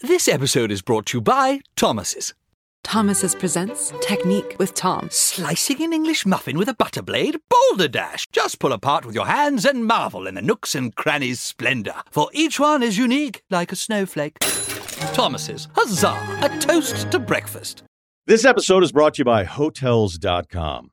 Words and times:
This 0.00 0.28
episode 0.28 0.70
is 0.70 0.80
brought 0.80 1.06
to 1.06 1.16
you 1.16 1.20
by 1.20 1.60
Thomas's. 1.74 2.32
Thomas's 2.84 3.34
presents 3.34 3.92
Technique 4.00 4.54
with 4.56 4.72
Tom. 4.74 5.08
Slicing 5.10 5.82
an 5.82 5.92
English 5.92 6.24
muffin 6.24 6.56
with 6.56 6.68
a 6.68 6.74
butter 6.74 7.02
blade? 7.02 7.36
Boulder 7.48 7.88
Dash! 7.88 8.24
Just 8.30 8.60
pull 8.60 8.72
apart 8.72 9.04
with 9.04 9.16
your 9.16 9.26
hands 9.26 9.64
and 9.64 9.84
marvel 9.84 10.28
in 10.28 10.36
the 10.36 10.40
nooks 10.40 10.76
and 10.76 10.94
crannies' 10.94 11.40
splendour, 11.40 12.04
for 12.12 12.30
each 12.32 12.60
one 12.60 12.84
is 12.84 12.96
unique 12.96 13.42
like 13.50 13.72
a 13.72 13.76
snowflake. 13.76 14.38
Thomas's, 15.14 15.66
huzzah! 15.74 16.16
A 16.42 16.58
toast 16.60 17.10
to 17.10 17.18
breakfast. 17.18 17.82
This 18.26 18.44
episode 18.44 18.84
is 18.84 18.92
brought 18.92 19.14
to 19.14 19.22
you 19.22 19.24
by 19.24 19.42
Hotels.com. 19.42 20.92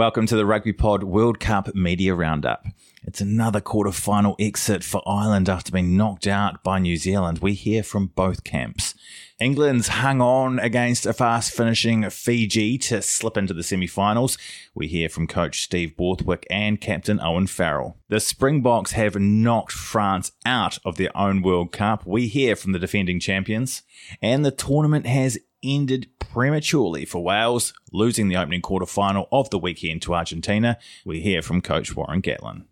Welcome 0.00 0.24
to 0.28 0.36
the 0.36 0.46
Rugby 0.46 0.72
Pod 0.72 1.02
World 1.02 1.40
Cup 1.40 1.74
Media 1.74 2.14
Roundup. 2.14 2.64
It's 3.02 3.20
another 3.20 3.60
quarter-final 3.60 4.34
exit 4.38 4.82
for 4.82 5.02
Ireland 5.06 5.50
after 5.50 5.70
being 5.70 5.94
knocked 5.94 6.26
out 6.26 6.64
by 6.64 6.78
New 6.78 6.96
Zealand. 6.96 7.40
We 7.40 7.52
hear 7.52 7.82
from 7.82 8.06
both 8.06 8.42
camps. 8.42 8.94
England's 9.38 9.88
hung 9.88 10.22
on 10.22 10.58
against 10.58 11.04
a 11.04 11.12
fast 11.12 11.52
finishing 11.52 12.08
Fiji 12.08 12.78
to 12.78 13.02
slip 13.02 13.36
into 13.36 13.52
the 13.52 13.62
semi 13.62 13.86
finals. 13.86 14.38
We 14.74 14.86
hear 14.86 15.10
from 15.10 15.26
coach 15.26 15.60
Steve 15.60 15.98
Borthwick 15.98 16.46
and 16.48 16.80
captain 16.80 17.20
Owen 17.20 17.46
Farrell. 17.46 17.98
The 18.08 18.20
Springboks 18.20 18.92
have 18.92 19.16
knocked 19.16 19.72
France 19.72 20.32
out 20.46 20.78
of 20.82 20.96
their 20.96 21.14
own 21.14 21.42
World 21.42 21.72
Cup. 21.72 22.06
We 22.06 22.26
hear 22.26 22.56
from 22.56 22.72
the 22.72 22.78
defending 22.78 23.20
champions. 23.20 23.82
And 24.22 24.46
the 24.46 24.50
tournament 24.50 25.04
has 25.06 25.38
ended 25.62 26.08
prematurely 26.32 27.04
for 27.04 27.22
Wales, 27.22 27.72
losing 27.92 28.28
the 28.28 28.36
opening 28.36 28.62
quarter 28.62 28.86
final 28.86 29.28
of 29.32 29.50
the 29.50 29.58
weekend 29.58 30.02
to 30.02 30.14
Argentina. 30.14 30.78
We 31.04 31.20
hear 31.20 31.42
from 31.42 31.60
coach 31.60 31.94
Warren 31.94 32.22
Gatland. 32.22 32.64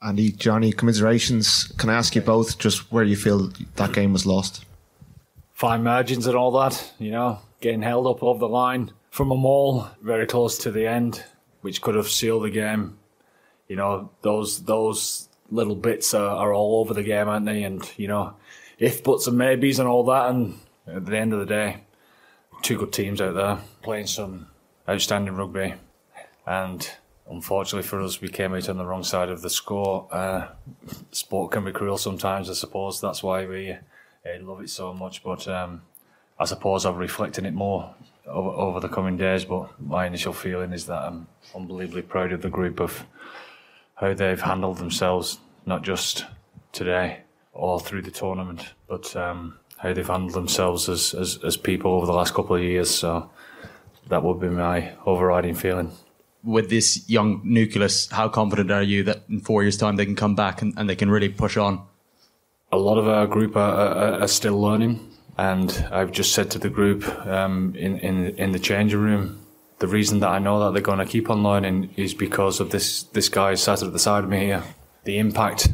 Andy, 0.00 0.30
Johnny, 0.30 0.72
commiserations. 0.72 1.72
Can 1.76 1.90
I 1.90 1.94
ask 1.94 2.14
you 2.14 2.20
both 2.20 2.58
just 2.58 2.92
where 2.92 3.04
you 3.04 3.16
feel 3.16 3.50
that 3.76 3.92
game 3.92 4.12
was 4.12 4.26
lost? 4.26 4.64
Fine 5.52 5.82
margins 5.82 6.26
and 6.26 6.36
all 6.36 6.52
that, 6.52 6.92
you 7.00 7.10
know, 7.10 7.40
getting 7.60 7.82
held 7.82 8.06
up 8.06 8.22
over 8.22 8.38
the 8.38 8.48
line 8.48 8.92
from 9.10 9.32
a 9.32 9.36
maul 9.36 9.88
very 10.00 10.26
close 10.26 10.56
to 10.58 10.70
the 10.70 10.86
end, 10.86 11.24
which 11.62 11.82
could 11.82 11.96
have 11.96 12.08
sealed 12.08 12.44
the 12.44 12.50
game. 12.50 12.96
You 13.66 13.74
know, 13.74 14.10
those 14.22 14.64
those 14.64 15.28
little 15.50 15.74
bits 15.74 16.14
are, 16.14 16.28
are 16.28 16.54
all 16.54 16.80
over 16.80 16.94
the 16.94 17.02
game, 17.02 17.28
aren't 17.28 17.46
they? 17.46 17.64
And, 17.64 17.90
you 17.96 18.06
know, 18.06 18.34
if 18.78 19.02
buts 19.02 19.26
and 19.26 19.36
maybes 19.36 19.80
and 19.80 19.88
all 19.88 20.04
that, 20.04 20.30
and 20.30 20.60
at 20.86 21.06
the 21.06 21.18
end 21.18 21.32
of 21.32 21.40
the 21.40 21.46
day, 21.46 21.84
two 22.62 22.76
good 22.76 22.92
teams 22.92 23.20
out 23.20 23.34
there 23.34 23.58
playing 23.82 24.06
some 24.06 24.48
outstanding 24.88 25.36
rugby. 25.36 25.74
And 26.46 26.88
unfortunately 27.30 27.86
for 27.86 28.00
us, 28.00 28.20
we 28.20 28.28
came 28.28 28.54
out 28.54 28.68
on 28.68 28.78
the 28.78 28.86
wrong 28.86 29.04
side 29.04 29.28
of 29.28 29.42
the 29.42 29.50
score. 29.50 30.08
Uh, 30.10 30.48
sport 31.12 31.52
can 31.52 31.64
be 31.64 31.72
cruel 31.72 31.98
sometimes, 31.98 32.48
I 32.48 32.54
suppose. 32.54 33.00
That's 33.00 33.22
why 33.22 33.46
we 33.46 33.72
uh, 33.72 33.76
love 34.40 34.60
it 34.60 34.70
so 34.70 34.94
much. 34.94 35.22
But 35.22 35.46
um, 35.48 35.82
I 36.38 36.44
suppose 36.44 36.84
I'm 36.84 36.96
reflecting 36.96 37.44
it 37.44 37.54
more 37.54 37.94
over, 38.26 38.50
over, 38.50 38.80
the 38.80 38.88
coming 38.88 39.16
days. 39.16 39.44
But 39.44 39.80
my 39.80 40.06
initial 40.06 40.32
feeling 40.32 40.72
is 40.72 40.86
that 40.86 41.02
I'm 41.04 41.26
unbelievably 41.54 42.02
proud 42.02 42.32
of 42.32 42.42
the 42.42 42.50
group 42.50 42.80
of 42.80 43.04
how 43.96 44.14
they've 44.14 44.40
handled 44.40 44.78
themselves, 44.78 45.38
not 45.66 45.82
just 45.82 46.24
today, 46.72 47.20
all 47.52 47.78
through 47.78 48.02
the 48.02 48.10
tournament, 48.10 48.74
but 48.86 49.14
um, 49.16 49.58
how 49.78 49.92
they've 49.92 50.06
handled 50.06 50.34
themselves 50.34 50.88
as, 50.88 51.14
as, 51.14 51.38
as 51.44 51.56
people 51.56 51.92
over 51.92 52.06
the 52.06 52.12
last 52.12 52.34
couple 52.34 52.56
of 52.56 52.62
years. 52.62 52.90
So 52.90 53.30
that 54.08 54.22
would 54.22 54.40
be 54.40 54.48
my 54.48 54.92
overriding 55.06 55.54
feeling 55.54 55.92
with 56.44 56.70
this 56.70 57.08
young 57.08 57.40
nucleus, 57.44 58.10
how 58.10 58.28
confident 58.28 58.70
are 58.70 58.82
you 58.82 59.02
that 59.04 59.22
in 59.28 59.40
four 59.40 59.62
years' 59.62 59.76
time 59.76 59.96
they 59.96 60.04
can 60.04 60.16
come 60.16 60.34
back 60.34 60.62
and, 60.62 60.74
and 60.76 60.88
they 60.88 60.96
can 60.96 61.10
really 61.10 61.28
push 61.28 61.56
on? 61.56 61.84
A 62.70 62.78
lot 62.78 62.98
of 62.98 63.08
our 63.08 63.26
group 63.26 63.56
are, 63.56 63.74
are, 63.74 64.22
are 64.22 64.28
still 64.28 64.60
learning, 64.60 65.14
and 65.36 65.86
I've 65.90 66.12
just 66.12 66.32
said 66.32 66.50
to 66.52 66.58
the 66.58 66.68
group 66.68 67.08
um, 67.26 67.74
in, 67.76 67.98
in 67.98 68.36
in 68.36 68.52
the 68.52 68.58
changing 68.58 69.00
room, 69.00 69.46
the 69.78 69.86
reason 69.86 70.20
that 70.20 70.28
I 70.28 70.38
know 70.38 70.60
that 70.60 70.72
they're 70.72 70.82
going 70.82 70.98
to 70.98 71.06
keep 71.06 71.30
on 71.30 71.42
learning 71.42 71.94
is 71.96 72.12
because 72.12 72.60
of 72.60 72.70
this 72.70 73.04
this 73.04 73.28
guy 73.28 73.54
sat 73.54 73.82
at 73.82 73.92
the 73.92 73.98
side 73.98 74.24
of 74.24 74.30
me 74.30 74.46
here, 74.46 74.62
the 75.04 75.18
impact 75.18 75.68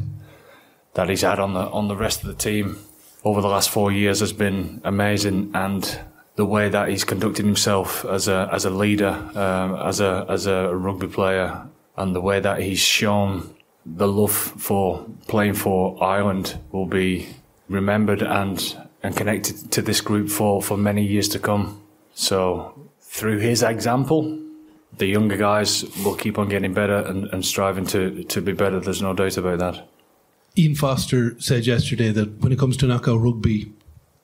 that 0.93 1.09
he's 1.09 1.21
had 1.21 1.39
on 1.39 1.53
the 1.53 1.67
on 1.69 1.89
the 1.89 1.97
rest 1.97 2.21
of 2.21 2.27
the 2.27 2.33
team 2.33 2.77
over 3.25 3.41
the 3.41 3.47
last 3.49 3.71
four 3.71 3.91
years 3.91 4.19
has 4.19 4.31
been 4.31 4.79
amazing, 4.83 5.51
and 5.53 5.99
the 6.35 6.45
way 6.45 6.69
that 6.69 6.89
he's 6.89 7.03
conducted 7.03 7.43
himself 7.43 8.05
as 8.05 8.27
a 8.27 8.47
as 8.53 8.65
a 8.65 8.69
leader, 8.69 9.13
um, 9.35 9.75
as 9.75 9.99
a 9.99 10.25
as 10.29 10.45
a 10.45 10.73
rugby 10.73 11.07
player, 11.07 11.67
and 11.97 12.15
the 12.15 12.21
way 12.21 12.39
that 12.39 12.61
he's 12.61 12.79
shown 12.79 13.55
the 13.85 14.07
love 14.07 14.31
for 14.31 15.05
playing 15.27 15.55
for 15.55 16.01
Ireland 16.03 16.57
will 16.71 16.85
be 16.85 17.27
remembered 17.67 18.21
and 18.21 18.77
and 19.01 19.15
connected 19.15 19.71
to 19.71 19.81
this 19.81 20.01
group 20.01 20.29
for 20.29 20.61
for 20.61 20.77
many 20.77 21.03
years 21.03 21.27
to 21.29 21.39
come. 21.39 21.81
So 22.13 22.89
through 23.01 23.39
his 23.39 23.63
example, 23.63 24.39
the 24.97 25.07
younger 25.07 25.37
guys 25.37 25.83
will 26.03 26.15
keep 26.15 26.37
on 26.37 26.49
getting 26.49 26.73
better 26.73 26.97
and, 26.97 27.25
and 27.33 27.43
striving 27.43 27.85
to 27.87 28.23
to 28.23 28.41
be 28.41 28.53
better. 28.53 28.79
There's 28.79 29.01
no 29.01 29.13
doubt 29.13 29.37
about 29.37 29.59
that. 29.59 29.87
Ian 30.57 30.75
Foster 30.75 31.39
said 31.39 31.65
yesterday 31.65 32.11
that 32.11 32.39
when 32.39 32.51
it 32.51 32.59
comes 32.59 32.77
to 32.77 32.87
knockout 32.87 33.19
rugby, 33.19 33.73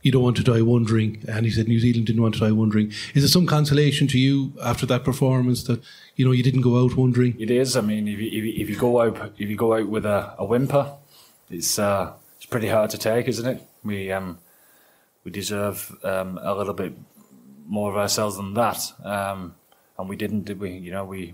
you 0.02 0.12
don't 0.12 0.24
want 0.24 0.38
to 0.38 0.44
die 0.44 0.62
wondering. 0.62 1.24
And 1.28 1.46
he 1.46 1.52
said 1.52 1.68
New 1.68 1.80
Zealand 1.80 2.08
didn't 2.08 2.22
want 2.22 2.36
to 2.36 2.40
die 2.40 2.52
wondering. 2.52 2.92
Is 3.14 3.24
it 3.24 3.30
some 3.30 3.46
consolation 3.46 4.08
to 4.08 4.18
you 4.18 4.53
after 4.64 4.86
that 4.88 5.03
performance 5.03 5.64
that 5.64 5.81
you 6.16 6.25
know 6.25 6.31
you 6.31 6.44
didn't 6.44 6.62
go 6.62 6.84
out 6.84 6.96
wondering? 6.96 7.40
It 7.40 7.52
is. 7.52 7.75
I 7.75 7.81
mean, 7.81 8.08
if 8.08 8.19
you, 8.19 8.28
if 8.58 8.69
you, 8.69 8.78
go 8.78 9.02
out 9.02 9.34
if 9.38 9.50
you 9.50 9.56
go 9.56 9.74
out 9.74 9.88
with 9.88 10.06
a, 10.06 10.34
a 10.38 10.46
whimper, 10.46 10.94
it's 11.50 11.78
uh, 11.78 12.14
it's 12.38 12.46
pretty 12.46 12.68
hard 12.68 12.90
to 12.92 12.98
take, 12.98 13.28
isn't 13.28 13.46
it? 13.46 13.62
We 13.84 14.12
um, 14.12 14.40
we 15.24 15.31
deserve 15.31 15.96
um, 16.03 16.40
a 16.42 16.56
little 16.56 16.74
bit 16.74 16.94
more 17.68 17.92
of 17.92 17.98
ourselves 17.98 18.38
than 18.38 18.53
that, 18.53 18.92
um, 19.03 19.56
and 20.00 20.08
we 20.08 20.16
didn't. 20.16 20.46
Did 20.46 20.59
we? 20.59 20.72
You 20.72 20.92
know, 20.92 21.06
we 21.06 21.34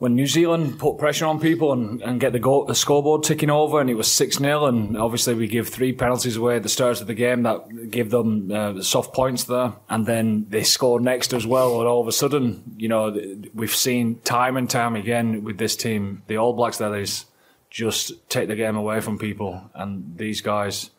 when 0.00 0.14
New 0.14 0.26
Zealand 0.26 0.78
put 0.78 0.96
pressure 0.96 1.26
on 1.26 1.38
people 1.38 1.74
and, 1.74 2.00
and 2.00 2.18
get 2.18 2.32
the, 2.32 2.38
goal, 2.38 2.64
the 2.64 2.74
scoreboard 2.74 3.22
ticking 3.22 3.50
over, 3.50 3.82
and 3.82 3.90
it 3.90 3.96
was 3.96 4.10
6 4.10 4.38
0, 4.38 4.64
and 4.64 4.96
obviously 4.96 5.34
we 5.34 5.46
give 5.46 5.68
three 5.68 5.92
penalties 5.92 6.36
away 6.36 6.56
at 6.56 6.62
the 6.62 6.70
start 6.70 7.02
of 7.02 7.06
the 7.06 7.12
game 7.12 7.42
that 7.42 7.90
give 7.90 8.08
them 8.08 8.50
uh, 8.50 8.80
soft 8.80 9.12
points 9.12 9.44
there, 9.44 9.74
and 9.90 10.06
then 10.06 10.46
they 10.48 10.62
score 10.62 11.00
next 11.00 11.34
as 11.34 11.46
well, 11.46 11.80
and 11.80 11.86
all 11.86 12.00
of 12.00 12.08
a 12.08 12.12
sudden, 12.12 12.62
you 12.78 12.88
know, 12.88 13.14
we've 13.52 13.74
seen 13.74 14.18
time 14.20 14.56
and 14.56 14.70
time 14.70 14.96
again 14.96 15.44
with 15.44 15.58
this 15.58 15.76
team, 15.76 16.22
the 16.28 16.38
All 16.38 16.54
Blacks 16.54 16.78
that 16.78 16.94
is, 16.94 17.26
just 17.68 18.12
take 18.30 18.48
the 18.48 18.56
game 18.56 18.76
away 18.76 19.02
from 19.02 19.18
people, 19.18 19.70
and 19.74 20.16
these 20.16 20.40
guys. 20.40 20.90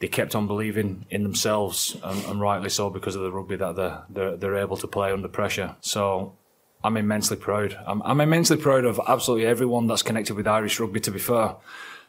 They 0.00 0.08
kept 0.08 0.34
on 0.34 0.46
believing 0.46 1.04
in 1.10 1.24
themselves, 1.24 1.94
and, 2.02 2.24
and 2.24 2.40
rightly 2.40 2.70
so, 2.70 2.88
because 2.88 3.16
of 3.16 3.20
the 3.20 3.30
rugby 3.30 3.56
that 3.56 3.76
they're, 3.76 4.02
they're, 4.08 4.36
they're 4.38 4.56
able 4.56 4.78
to 4.78 4.86
play 4.86 5.12
under 5.12 5.28
pressure. 5.28 5.76
So 5.82 6.38
I'm 6.82 6.96
immensely 6.96 7.36
proud. 7.36 7.78
I'm, 7.86 8.02
I'm, 8.02 8.20
immensely 8.20 8.56
proud 8.56 8.84
of 8.84 9.00
absolutely 9.06 9.46
everyone 9.46 9.86
that's 9.86 10.02
connected 10.02 10.34
with 10.34 10.46
Irish 10.46 10.80
rugby. 10.80 11.00
To 11.00 11.10
be 11.10 11.18
fair, 11.18 11.56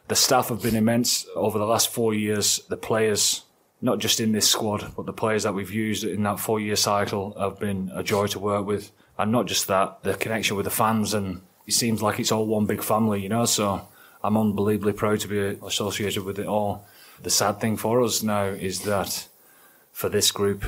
the 0.08 0.16
staff 0.16 0.48
have 0.48 0.62
been 0.62 0.76
immense 0.76 1.26
over 1.34 1.58
the 1.58 1.66
last 1.66 1.88
four 1.88 2.14
years. 2.14 2.60
The 2.68 2.78
players, 2.78 3.42
not 3.82 3.98
just 3.98 4.18
in 4.18 4.32
this 4.32 4.48
squad, 4.48 4.92
but 4.96 5.06
the 5.06 5.12
players 5.12 5.42
that 5.42 5.54
we've 5.54 5.70
used 5.70 6.04
in 6.04 6.22
that 6.22 6.40
four-year 6.40 6.76
cycle 6.76 7.36
have 7.38 7.58
been 7.58 7.90
a 7.94 8.02
joy 8.02 8.26
to 8.28 8.38
work 8.38 8.66
with. 8.66 8.90
And 9.18 9.30
not 9.30 9.46
just 9.46 9.68
that, 9.68 10.02
the 10.04 10.14
connection 10.14 10.56
with 10.56 10.64
the 10.64 10.70
fans, 10.70 11.12
and 11.12 11.42
it 11.66 11.74
seems 11.74 12.02
like 12.02 12.18
it's 12.18 12.32
all 12.32 12.46
one 12.46 12.64
big 12.64 12.82
family, 12.82 13.22
you 13.22 13.28
know. 13.28 13.44
So 13.44 13.86
I'm 14.24 14.38
unbelievably 14.38 14.94
proud 14.94 15.20
to 15.20 15.28
be 15.28 15.58
associated 15.66 16.24
with 16.24 16.38
it 16.38 16.46
all. 16.46 16.86
The 17.22 17.30
sad 17.30 17.60
thing 17.60 17.76
for 17.76 18.02
us 18.02 18.22
now 18.22 18.44
is 18.44 18.80
that 18.80 19.28
for 19.92 20.08
this 20.08 20.30
group, 20.30 20.64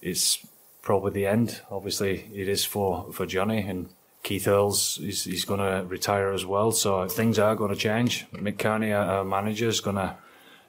it's 0.00 0.46
probably 0.88 1.10
the 1.10 1.26
end. 1.26 1.60
Obviously, 1.70 2.24
it 2.32 2.48
is 2.48 2.64
for, 2.64 3.12
for 3.12 3.26
Johnny 3.26 3.58
and 3.58 3.90
Keith 4.22 4.48
Earls 4.48 4.98
is 5.02 5.24
he's 5.24 5.44
going 5.44 5.60
to 5.60 5.86
retire 5.86 6.32
as 6.32 6.46
well, 6.46 6.72
so 6.72 7.06
things 7.06 7.38
are 7.38 7.54
going 7.54 7.68
to 7.68 7.76
change. 7.76 8.26
Mick 8.32 8.58
Kearney, 8.58 8.94
our 8.94 9.22
manager, 9.22 9.68
is 9.68 9.80
going 9.80 9.96
to 9.96 10.16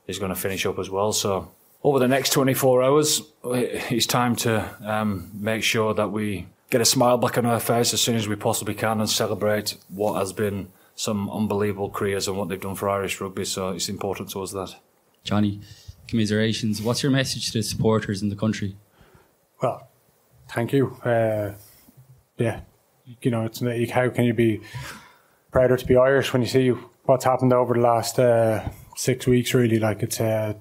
is 0.08 0.20
going 0.20 0.28
to 0.28 0.36
finish 0.36 0.66
up 0.66 0.78
as 0.78 0.90
well. 0.90 1.14
So 1.14 1.50
over 1.86 2.00
the 2.00 2.10
next 2.10 2.32
24 2.32 2.84
hours, 2.84 3.22
it's 3.46 4.06
time 4.06 4.36
to 4.48 4.70
um, 4.84 5.32
make 5.34 5.64
sure 5.64 5.94
that 5.94 6.12
we 6.12 6.48
get 6.70 6.82
a 6.82 6.86
smile 6.86 7.18
back 7.18 7.38
on 7.38 7.46
our 7.46 7.62
face 7.62 7.94
as 7.94 8.02
soon 8.02 8.18
as 8.18 8.28
we 8.28 8.36
possibly 8.36 8.74
can 8.74 9.00
and 9.00 9.10
celebrate 9.10 9.78
what 9.88 10.20
has 10.20 10.34
been 10.34 10.70
some 10.96 11.30
unbelievable 11.30 11.90
careers 11.90 12.28
and 12.28 12.38
what 12.38 12.50
they've 12.50 12.60
done 12.60 12.76
for 12.76 12.90
Irish 12.90 13.22
rugby. 13.22 13.46
So 13.46 13.70
it's 13.70 13.88
important 13.88 14.32
to 14.32 14.44
us 14.44 14.52
that. 14.52 14.76
Johnny, 15.24 15.62
commiserations. 16.10 16.82
What's 16.82 17.04
your 17.04 17.14
message 17.14 17.54
to 17.54 17.60
the 17.60 17.64
supporters 17.64 18.22
in 18.22 18.28
the 18.28 18.36
country? 18.36 18.76
Well, 19.62 19.90
thank 20.50 20.74
you. 20.74 20.98
Uh, 21.04 21.54
yeah, 22.38 22.62
you 23.22 23.32
know, 23.32 23.46
it's 23.46 23.62
how 23.92 24.10
can 24.10 24.26
you 24.26 24.34
be 24.34 24.62
prouder 25.52 25.78
to 25.78 25.86
be 25.86 25.96
Irish 25.96 26.32
when 26.34 26.42
you 26.42 26.48
see 26.48 26.70
what's 27.04 27.26
happened 27.26 27.54
over 27.54 27.74
the 27.74 27.82
last 27.82 28.20
uh, 28.20 28.68
six 28.96 29.28
weeks? 29.28 29.54
Really, 29.54 29.80
like 29.80 30.04
it's 30.04 30.20
uh, 30.20 30.54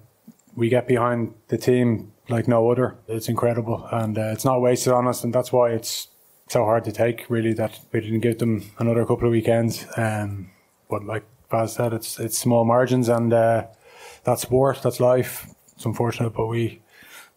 we 0.57 0.69
get 0.69 0.89
behind 0.89 1.35
the 1.49 1.59
team 1.59 2.13
like 2.29 2.49
no 2.49 2.71
other. 2.71 2.97
It's 3.07 3.29
incredible, 3.29 3.87
and 3.91 4.19
uh, 4.19 4.33
it's 4.33 4.45
not 4.45 4.61
wasted 4.61 4.93
on 4.93 5.07
us, 5.07 5.25
and 5.25 5.33
that's 5.33 5.53
why 5.53 5.71
it's 5.71 6.09
so 6.49 6.65
hard 6.65 6.85
to 6.85 6.93
take. 6.93 7.27
Really, 7.29 7.53
that 7.55 7.79
we 7.93 8.01
didn't 8.01 8.21
give 8.21 8.39
them 8.39 8.71
another 8.79 9.05
couple 9.05 9.27
of 9.27 9.33
weekends. 9.33 9.87
Um, 9.97 10.51
but 10.91 11.05
like 11.05 11.25
Baz 11.51 11.75
said, 11.75 11.93
it's 11.93 12.19
it's 12.19 12.39
small 12.39 12.65
margins, 12.65 13.09
and 13.09 13.33
uh, 13.33 13.67
that's 14.25 14.43
sport, 14.43 14.81
that's 14.83 15.01
life. 15.01 15.47
It's 15.77 15.85
unfortunate, 15.85 16.31
but 16.31 16.47
we 16.47 16.81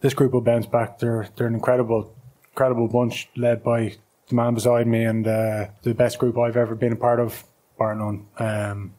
this 0.00 0.14
group 0.14 0.32
will 0.32 0.40
bounce 0.40 0.66
back. 0.66 0.98
They're 0.98 1.28
they're 1.36 1.46
an 1.46 1.54
incredible, 1.54 2.14
incredible 2.52 2.88
bunch 2.88 3.28
led 3.36 3.62
by 3.62 3.96
the 4.28 4.34
man 4.34 4.54
beside 4.54 4.86
me, 4.86 5.04
and 5.04 5.26
uh, 5.26 5.66
the 5.82 5.94
best 5.94 6.18
group 6.18 6.38
I've 6.38 6.56
ever 6.56 6.74
been 6.74 6.92
a 6.92 6.96
part 6.96 7.20
of, 7.20 7.44
bar 7.78 7.94
none. 7.94 8.26
Um, 8.38 8.94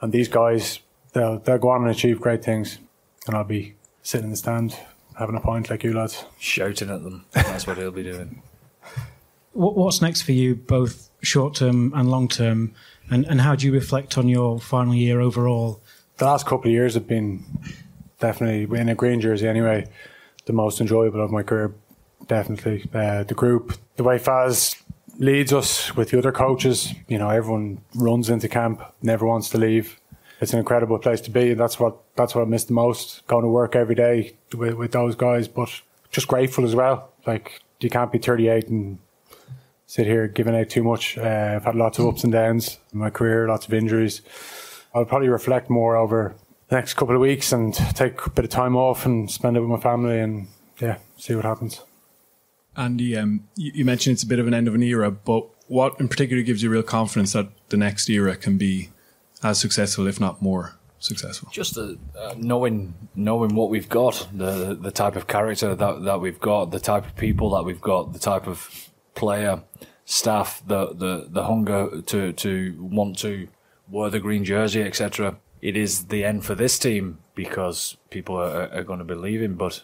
and 0.00 0.12
these 0.12 0.28
guys, 0.28 0.80
they'll 1.12 1.38
they'll 1.38 1.58
go 1.58 1.68
on 1.68 1.82
and 1.82 1.90
achieve 1.90 2.20
great 2.20 2.44
things, 2.44 2.78
and 3.26 3.36
I'll 3.36 3.44
be 3.44 3.74
sitting 4.02 4.26
in 4.26 4.30
the 4.30 4.36
stand 4.36 4.76
having 5.18 5.36
a 5.36 5.40
pint 5.40 5.70
like 5.70 5.82
you 5.82 5.94
lads, 5.94 6.24
shouting 6.38 6.90
at 6.90 7.02
them. 7.02 7.24
That's 7.32 7.66
what 7.66 7.78
he'll 7.78 7.90
be 7.90 8.02
doing. 8.02 8.42
What's 9.52 10.02
next 10.02 10.22
for 10.22 10.32
you, 10.32 10.54
both 10.54 11.08
short 11.22 11.54
term 11.54 11.92
and 11.94 12.10
long 12.10 12.28
term, 12.28 12.74
and 13.10 13.24
and 13.26 13.40
how 13.40 13.54
do 13.54 13.66
you 13.66 13.72
reflect 13.72 14.18
on 14.18 14.28
your 14.28 14.60
final 14.60 14.94
year 14.94 15.20
overall? 15.20 15.80
The 16.18 16.26
last 16.26 16.46
couple 16.46 16.68
of 16.68 16.72
years 16.72 16.94
have 16.94 17.06
been 17.06 17.44
definitely 18.20 18.78
in 18.78 18.88
a 18.88 18.94
green 18.94 19.20
jersey 19.20 19.48
anyway, 19.48 19.86
the 20.44 20.52
most 20.52 20.80
enjoyable 20.80 21.22
of 21.22 21.30
my 21.30 21.42
career. 21.42 21.74
Definitely, 22.26 22.88
uh, 22.92 23.22
the 23.22 23.34
group, 23.34 23.74
the 23.96 24.02
way 24.02 24.18
Faz 24.18 24.82
leads 25.18 25.52
us 25.52 25.94
with 25.96 26.10
the 26.10 26.18
other 26.18 26.32
coaches. 26.32 26.92
You 27.08 27.18
know, 27.18 27.30
everyone 27.30 27.82
runs 27.94 28.28
into 28.30 28.48
camp, 28.48 28.82
never 29.02 29.26
wants 29.26 29.48
to 29.50 29.58
leave. 29.58 30.00
It's 30.40 30.52
an 30.52 30.58
incredible 30.58 30.98
place 30.98 31.20
to 31.22 31.30
be, 31.30 31.52
and 31.52 31.60
that's 31.60 31.80
what 31.80 31.96
that's 32.16 32.34
what 32.34 32.42
I 32.42 32.44
miss 32.44 32.64
the 32.64 32.74
most. 32.74 33.26
Going 33.26 33.42
to 33.42 33.48
work 33.48 33.76
every 33.76 33.94
day 33.94 34.36
with, 34.54 34.74
with 34.74 34.92
those 34.92 35.14
guys, 35.14 35.48
but 35.48 35.70
just 36.10 36.28
grateful 36.28 36.64
as 36.64 36.74
well. 36.74 37.10
Like 37.26 37.60
you 37.80 37.90
can't 37.90 38.12
be 38.12 38.18
38 38.18 38.68
and 38.68 38.98
sit 39.86 40.06
here 40.06 40.26
giving 40.26 40.54
out 40.54 40.68
too 40.68 40.82
much. 40.82 41.16
Uh, 41.16 41.54
I've 41.56 41.64
had 41.64 41.74
lots 41.74 41.98
of 41.98 42.06
ups 42.06 42.24
and 42.24 42.32
downs 42.32 42.78
in 42.92 42.98
my 42.98 43.10
career, 43.10 43.48
lots 43.48 43.66
of 43.66 43.74
injuries. 43.74 44.22
I'll 44.94 45.04
probably 45.04 45.28
reflect 45.28 45.70
more 45.70 45.96
over 45.96 46.34
the 46.68 46.76
next 46.76 46.94
couple 46.94 47.14
of 47.14 47.20
weeks 47.20 47.52
and 47.52 47.74
take 47.94 48.26
a 48.26 48.30
bit 48.30 48.44
of 48.44 48.50
time 48.50 48.76
off 48.76 49.06
and 49.06 49.30
spend 49.30 49.56
it 49.56 49.60
with 49.60 49.70
my 49.70 49.80
family 49.80 50.18
and 50.20 50.48
yeah, 50.80 50.98
see 51.16 51.34
what 51.34 51.44
happens. 51.44 51.82
Andy, 52.76 53.16
um, 53.16 53.48
you 53.56 53.84
mentioned 53.84 54.14
it's 54.14 54.22
a 54.22 54.26
bit 54.26 54.38
of 54.38 54.46
an 54.46 54.54
end 54.54 54.68
of 54.68 54.74
an 54.74 54.82
era, 54.82 55.10
but 55.10 55.46
what 55.68 55.98
in 55.98 56.08
particular 56.08 56.42
gives 56.42 56.62
you 56.62 56.70
real 56.70 56.82
confidence 56.82 57.32
that 57.32 57.48
the 57.70 57.76
next 57.76 58.08
era 58.08 58.36
can 58.36 58.58
be 58.58 58.90
as 59.42 59.58
successful, 59.58 60.06
if 60.06 60.20
not 60.20 60.42
more 60.42 60.74
successful? 60.98 61.48
Just 61.50 61.78
uh, 61.78 61.94
uh, 62.18 62.34
knowing 62.36 62.94
knowing 63.14 63.54
what 63.54 63.70
we've 63.70 63.88
got, 63.88 64.28
the 64.32 64.74
the 64.74 64.90
type 64.90 65.16
of 65.16 65.26
character 65.26 65.74
that 65.74 66.04
that 66.04 66.20
we've 66.20 66.40
got, 66.40 66.70
the 66.70 66.80
type 66.80 67.06
of 67.06 67.16
people 67.16 67.50
that 67.50 67.64
we've 67.64 67.80
got, 67.80 68.12
the 68.12 68.18
type 68.18 68.46
of 68.46 68.90
player, 69.14 69.62
staff, 70.04 70.62
the 70.66 70.94
the 70.94 71.26
the 71.28 71.44
hunger 71.44 72.02
to 72.02 72.32
to 72.32 72.76
want 72.78 73.18
to 73.18 73.48
wear 73.88 74.10
the 74.10 74.20
green 74.20 74.44
jersey, 74.44 74.82
etc. 74.82 75.36
It 75.62 75.76
is 75.76 76.06
the 76.06 76.24
end 76.24 76.44
for 76.44 76.54
this 76.54 76.78
team 76.78 77.18
because 77.34 77.96
people 78.10 78.36
are, 78.36 78.68
are 78.72 78.84
going 78.84 78.98
to 78.98 79.04
be 79.04 79.14
leaving, 79.14 79.54
but 79.54 79.82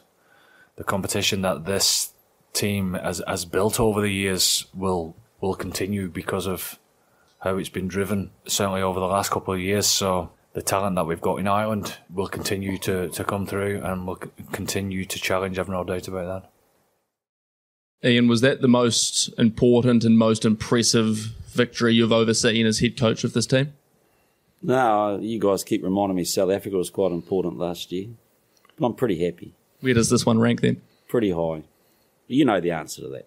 the 0.77 0.85
competition 0.85 1.43
that 1.43 1.65
this 1.65 2.12
team 2.53 2.95
has 2.95 3.23
has 3.27 3.45
built 3.45 3.81
over 3.81 4.01
the 4.01 4.13
years 4.13 4.67
will 4.75 5.17
will 5.41 5.55
continue 5.55 6.09
because 6.09 6.47
of 6.47 6.79
how 7.41 7.59
it's 7.59 7.69
been 7.69 7.89
driven, 7.89 8.31
certainly 8.47 8.83
over 8.83 9.01
the 9.01 9.07
last 9.07 9.31
couple 9.31 9.53
of 9.53 9.61
years. 9.61 9.87
So 9.87 10.31
the 10.53 10.63
talent 10.63 10.97
that 10.97 11.07
we've 11.07 11.21
got 11.21 11.41
in 11.41 11.49
Ireland 11.49 11.99
will 12.13 12.29
continue 12.29 12.79
to, 12.79 13.09
to 13.09 13.25
come 13.25 13.47
through 13.47 13.81
and 13.83 14.07
will 14.07 14.21
continue 14.53 15.05
to 15.05 15.19
challenge. 15.19 15.59
I've 15.59 15.69
no 15.69 15.83
doubt 15.83 16.07
about 16.07 16.43
that. 18.03 18.09
Ian, 18.09 18.29
was 18.29 18.41
that 18.41 18.61
the 18.61 18.69
most 18.69 19.29
important 19.39 20.05
and 20.05 20.19
most 20.19 20.45
impressive 20.45 21.17
victory 21.49 21.95
you've 21.95 22.13
overseen 22.13 22.67
as 22.67 22.81
head 22.81 22.99
coach 22.99 23.25
of 23.25 23.33
this 23.33 23.47
team? 23.47 23.73
No, 24.63 25.19
you 25.21 25.41
guys 25.41 25.65
keep 25.65 25.83
reminding 25.83 26.17
me 26.17 26.25
South 26.25 26.51
Africa 26.51 26.77
was 26.77 26.91
quite 26.91 27.13
important 27.13 27.59
last 27.59 27.91
year, 27.91 28.09
but 28.79 28.87
I'm 28.87 28.95
pretty 28.95 29.25
happy. 29.25 29.55
Where 29.81 29.95
does 29.95 30.11
this 30.11 30.25
one 30.25 30.39
rank 30.39 30.61
then? 30.61 30.81
Pretty 31.09 31.31
high. 31.31 31.65
You 32.33 32.47
know 32.47 32.61
the 32.61 32.71
answer 32.71 33.03
to 33.03 33.09
that. 33.09 33.27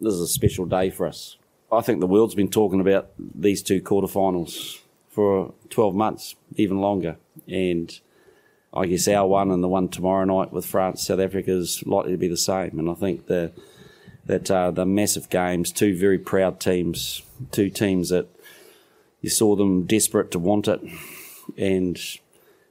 This 0.00 0.14
is 0.14 0.20
a 0.20 0.28
special 0.28 0.64
day 0.64 0.88
for 0.90 1.06
us. 1.08 1.36
I 1.72 1.80
think 1.80 1.98
the 1.98 2.06
world's 2.06 2.36
been 2.36 2.50
talking 2.50 2.80
about 2.80 3.10
these 3.18 3.62
two 3.62 3.80
quarterfinals 3.80 4.78
for 5.10 5.52
12 5.70 5.94
months, 5.94 6.36
even 6.54 6.80
longer. 6.80 7.16
And 7.48 7.98
I 8.72 8.86
guess 8.86 9.08
our 9.08 9.26
one 9.26 9.50
and 9.50 9.62
the 9.62 9.68
one 9.68 9.88
tomorrow 9.88 10.24
night 10.24 10.52
with 10.52 10.66
France, 10.66 11.04
South 11.04 11.18
Africa 11.18 11.50
is 11.50 11.84
likely 11.84 12.12
to 12.12 12.18
be 12.18 12.28
the 12.28 12.36
same. 12.36 12.78
And 12.78 12.88
I 12.88 12.94
think 12.94 13.26
the, 13.26 13.50
that 14.26 14.48
uh, 14.50 14.70
the 14.70 14.86
massive 14.86 15.30
games, 15.30 15.72
two 15.72 15.96
very 15.96 16.18
proud 16.18 16.60
teams, 16.60 17.22
two 17.50 17.70
teams 17.70 18.10
that 18.10 18.28
you 19.20 19.30
saw 19.30 19.56
them 19.56 19.84
desperate 19.84 20.30
to 20.30 20.38
want 20.38 20.68
it. 20.68 20.80
And 21.58 21.98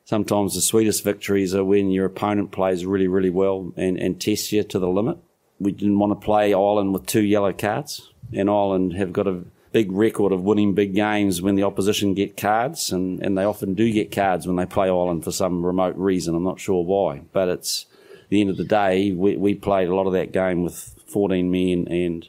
sometimes 0.05 0.55
the 0.55 0.61
sweetest 0.61 1.03
victories 1.03 1.53
are 1.53 1.65
when 1.65 1.91
your 1.91 2.05
opponent 2.05 2.51
plays 2.51 2.85
really, 2.85 3.07
really 3.07 3.29
well 3.29 3.73
and, 3.75 3.97
and 3.97 4.21
tests 4.21 4.53
you 4.53 4.63
to 4.63 4.79
the 4.79 4.87
limit. 4.87 5.17
We 5.59 5.71
didn't 5.71 5.99
want 5.99 6.19
to 6.19 6.25
play 6.25 6.53
Ireland 6.53 6.93
with 6.93 7.05
two 7.05 7.21
yellow 7.21 7.53
cards 7.53 8.13
and 8.35 8.49
Ireland 8.49 8.93
have 8.93 9.13
got 9.13 9.27
a 9.27 9.43
big 9.71 9.91
record 9.91 10.31
of 10.31 10.43
winning 10.43 10.73
big 10.73 10.93
games 10.93 11.41
when 11.41 11.55
the 11.55 11.63
opposition 11.63 12.13
get 12.13 12.37
cards, 12.37 12.91
and, 12.91 13.21
and 13.23 13.37
they 13.37 13.43
often 13.43 13.73
do 13.73 13.91
get 13.91 14.11
cards 14.11 14.45
when 14.45 14.55
they 14.55 14.65
play 14.65 14.87
Ireland 14.87 15.23
for 15.23 15.31
some 15.31 15.65
remote 15.65 15.95
reason. 15.95 16.35
I'm 16.35 16.43
not 16.43 16.59
sure 16.59 16.83
why, 16.83 17.21
but 17.31 17.49
it's 17.49 17.85
the 18.29 18.41
end 18.41 18.49
of 18.49 18.57
the 18.57 18.63
day. 18.63 19.11
We, 19.11 19.35
we 19.35 19.55
played 19.55 19.89
a 19.89 19.95
lot 19.95 20.07
of 20.07 20.13
that 20.13 20.31
game 20.31 20.63
with 20.63 20.95
14 21.07 21.49
men, 21.49 21.87
and 21.89 22.27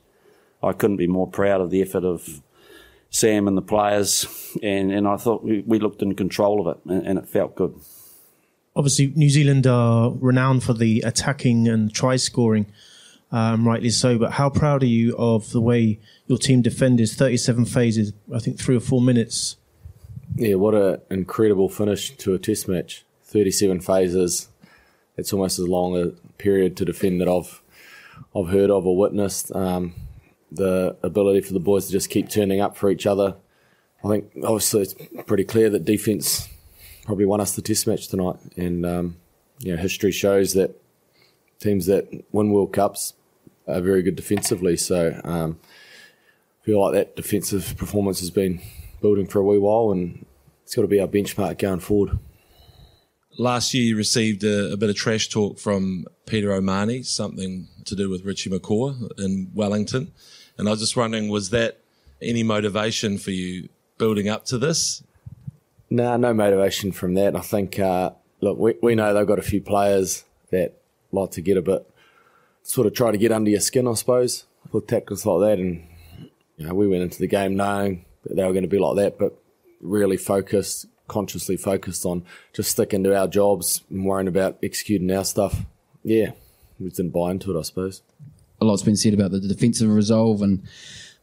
I 0.62 0.72
couldn't 0.72 0.96
be 0.96 1.06
more 1.06 1.28
proud 1.28 1.60
of 1.60 1.70
the 1.70 1.82
effort 1.82 2.04
of 2.04 2.42
Sam 3.10 3.46
and 3.46 3.56
the 3.56 3.62
players, 3.62 4.26
and, 4.62 4.90
and 4.90 5.06
I 5.06 5.16
thought 5.16 5.44
we, 5.44 5.62
we 5.66 5.78
looked 5.78 6.02
in 6.02 6.14
control 6.14 6.66
of 6.66 6.76
it, 6.76 6.90
and, 6.90 7.06
and 7.06 7.18
it 7.18 7.28
felt 7.28 7.54
good. 7.54 7.78
Obviously, 8.76 9.12
New 9.14 9.30
Zealand 9.30 9.66
are 9.66 10.10
renowned 10.10 10.64
for 10.64 10.72
the 10.72 11.00
attacking 11.02 11.68
and 11.68 11.94
try 11.94 12.16
scoring 12.16 12.66
um, 13.34 13.66
rightly 13.66 13.90
so. 13.90 14.16
But 14.16 14.32
how 14.32 14.48
proud 14.48 14.84
are 14.84 14.86
you 14.86 15.16
of 15.18 15.50
the 15.50 15.60
way 15.60 15.98
your 16.26 16.38
team 16.38 16.62
defended 16.62 17.08
37 17.08 17.64
phases, 17.64 18.12
I 18.32 18.38
think 18.38 18.60
three 18.60 18.76
or 18.76 18.80
four 18.80 19.00
minutes? 19.02 19.56
Yeah, 20.36 20.54
what 20.54 20.74
an 20.74 21.00
incredible 21.10 21.68
finish 21.68 22.16
to 22.18 22.34
a 22.34 22.38
test 22.38 22.68
match. 22.68 23.04
37 23.24 23.80
phases. 23.80 24.48
It's 25.16 25.32
almost 25.32 25.58
as 25.58 25.68
long 25.68 26.00
a 26.00 26.06
period 26.38 26.76
to 26.76 26.84
defend 26.84 27.20
that 27.20 27.28
I've, 27.28 27.60
I've 28.36 28.52
heard 28.52 28.70
of 28.70 28.86
or 28.86 28.96
witnessed. 28.96 29.54
Um, 29.54 29.94
the 30.52 30.96
ability 31.02 31.40
for 31.40 31.54
the 31.54 31.60
boys 31.60 31.86
to 31.86 31.92
just 31.92 32.10
keep 32.10 32.28
turning 32.28 32.60
up 32.60 32.76
for 32.76 32.88
each 32.88 33.04
other. 33.04 33.34
I 34.04 34.08
think 34.08 34.30
obviously 34.44 34.82
it's 34.82 34.94
pretty 35.26 35.44
clear 35.44 35.68
that 35.70 35.84
defence 35.84 36.48
probably 37.04 37.24
won 37.24 37.40
us 37.40 37.56
the 37.56 37.62
test 37.62 37.88
match 37.88 38.06
tonight. 38.06 38.36
And, 38.56 38.86
um, 38.86 39.16
you 39.58 39.74
know, 39.74 39.82
history 39.82 40.12
shows 40.12 40.52
that 40.52 40.80
teams 41.58 41.86
that 41.86 42.24
win 42.30 42.50
World 42.50 42.72
Cups 42.72 43.14
are 43.66 43.80
very 43.80 44.02
good 44.02 44.16
defensively. 44.16 44.76
So 44.76 45.20
um, 45.24 45.58
I 46.62 46.64
feel 46.64 46.80
like 46.80 46.94
that 46.94 47.16
defensive 47.16 47.76
performance 47.76 48.20
has 48.20 48.30
been 48.30 48.60
building 49.00 49.26
for 49.26 49.40
a 49.40 49.44
wee 49.44 49.58
while, 49.58 49.92
and 49.92 50.24
it's 50.62 50.74
got 50.74 50.82
to 50.82 50.88
be 50.88 51.00
our 51.00 51.06
benchmark 51.06 51.58
going 51.58 51.80
forward. 51.80 52.18
Last 53.36 53.74
year, 53.74 53.84
you 53.84 53.96
received 53.96 54.44
a, 54.44 54.72
a 54.72 54.76
bit 54.76 54.90
of 54.90 54.96
trash 54.96 55.28
talk 55.28 55.58
from 55.58 56.06
Peter 56.26 56.52
O'Mahony, 56.52 57.02
something 57.02 57.68
to 57.84 57.96
do 57.96 58.08
with 58.08 58.24
Richie 58.24 58.50
McCaw 58.50 59.18
in 59.18 59.50
Wellington. 59.54 60.12
And 60.56 60.68
I 60.68 60.70
was 60.70 60.80
just 60.80 60.96
wondering, 60.96 61.28
was 61.28 61.50
that 61.50 61.80
any 62.22 62.42
motivation 62.42 63.18
for 63.18 63.32
you 63.32 63.68
building 63.98 64.28
up 64.28 64.44
to 64.46 64.58
this? 64.58 65.02
No, 65.90 66.04
nah, 66.04 66.16
no 66.16 66.34
motivation 66.34 66.92
from 66.92 67.14
that. 67.14 67.36
I 67.36 67.40
think, 67.40 67.78
uh, 67.78 68.12
look, 68.40 68.58
we, 68.58 68.74
we 68.82 68.94
know 68.94 69.12
they've 69.12 69.26
got 69.26 69.38
a 69.38 69.42
few 69.42 69.60
players 69.60 70.24
that 70.50 70.80
like 71.12 71.32
to 71.32 71.40
get 71.40 71.56
a 71.56 71.62
bit, 71.62 71.90
sort 72.64 72.86
of 72.86 72.94
try 72.94 73.12
to 73.12 73.18
get 73.18 73.30
under 73.30 73.50
your 73.50 73.60
skin, 73.60 73.86
I 73.86 73.94
suppose, 73.94 74.46
with 74.72 74.88
tactics 74.88 75.24
like 75.24 75.40
that. 75.40 75.58
And 75.60 75.86
You 76.56 76.66
know, 76.66 76.74
we 76.74 76.88
went 76.88 77.02
into 77.02 77.18
the 77.18 77.26
game 77.28 77.54
knowing 77.54 78.04
that 78.24 78.34
they 78.34 78.44
were 78.44 78.52
going 78.52 78.64
to 78.64 78.68
be 78.68 78.78
like 78.78 78.96
that, 78.96 79.18
but 79.18 79.38
really 79.80 80.16
focused, 80.16 80.86
consciously 81.06 81.56
focused 81.56 82.04
on 82.04 82.24
just 82.52 82.70
sticking 82.70 83.04
to 83.04 83.16
our 83.16 83.28
jobs 83.28 83.82
and 83.90 84.04
worrying 84.04 84.28
about 84.28 84.58
executing 84.62 85.10
our 85.10 85.24
stuff. 85.24 85.62
Yeah, 86.02 86.30
we 86.80 86.88
didn't 86.90 87.10
buy 87.12 87.30
into 87.30 87.54
it, 87.54 87.58
I 87.58 87.62
suppose. 87.62 88.02
A 88.60 88.64
lot's 88.64 88.82
been 88.82 88.96
said 88.96 89.14
about 89.14 89.30
the 89.30 89.40
defensive 89.40 89.90
resolve 89.90 90.40
and 90.40 90.62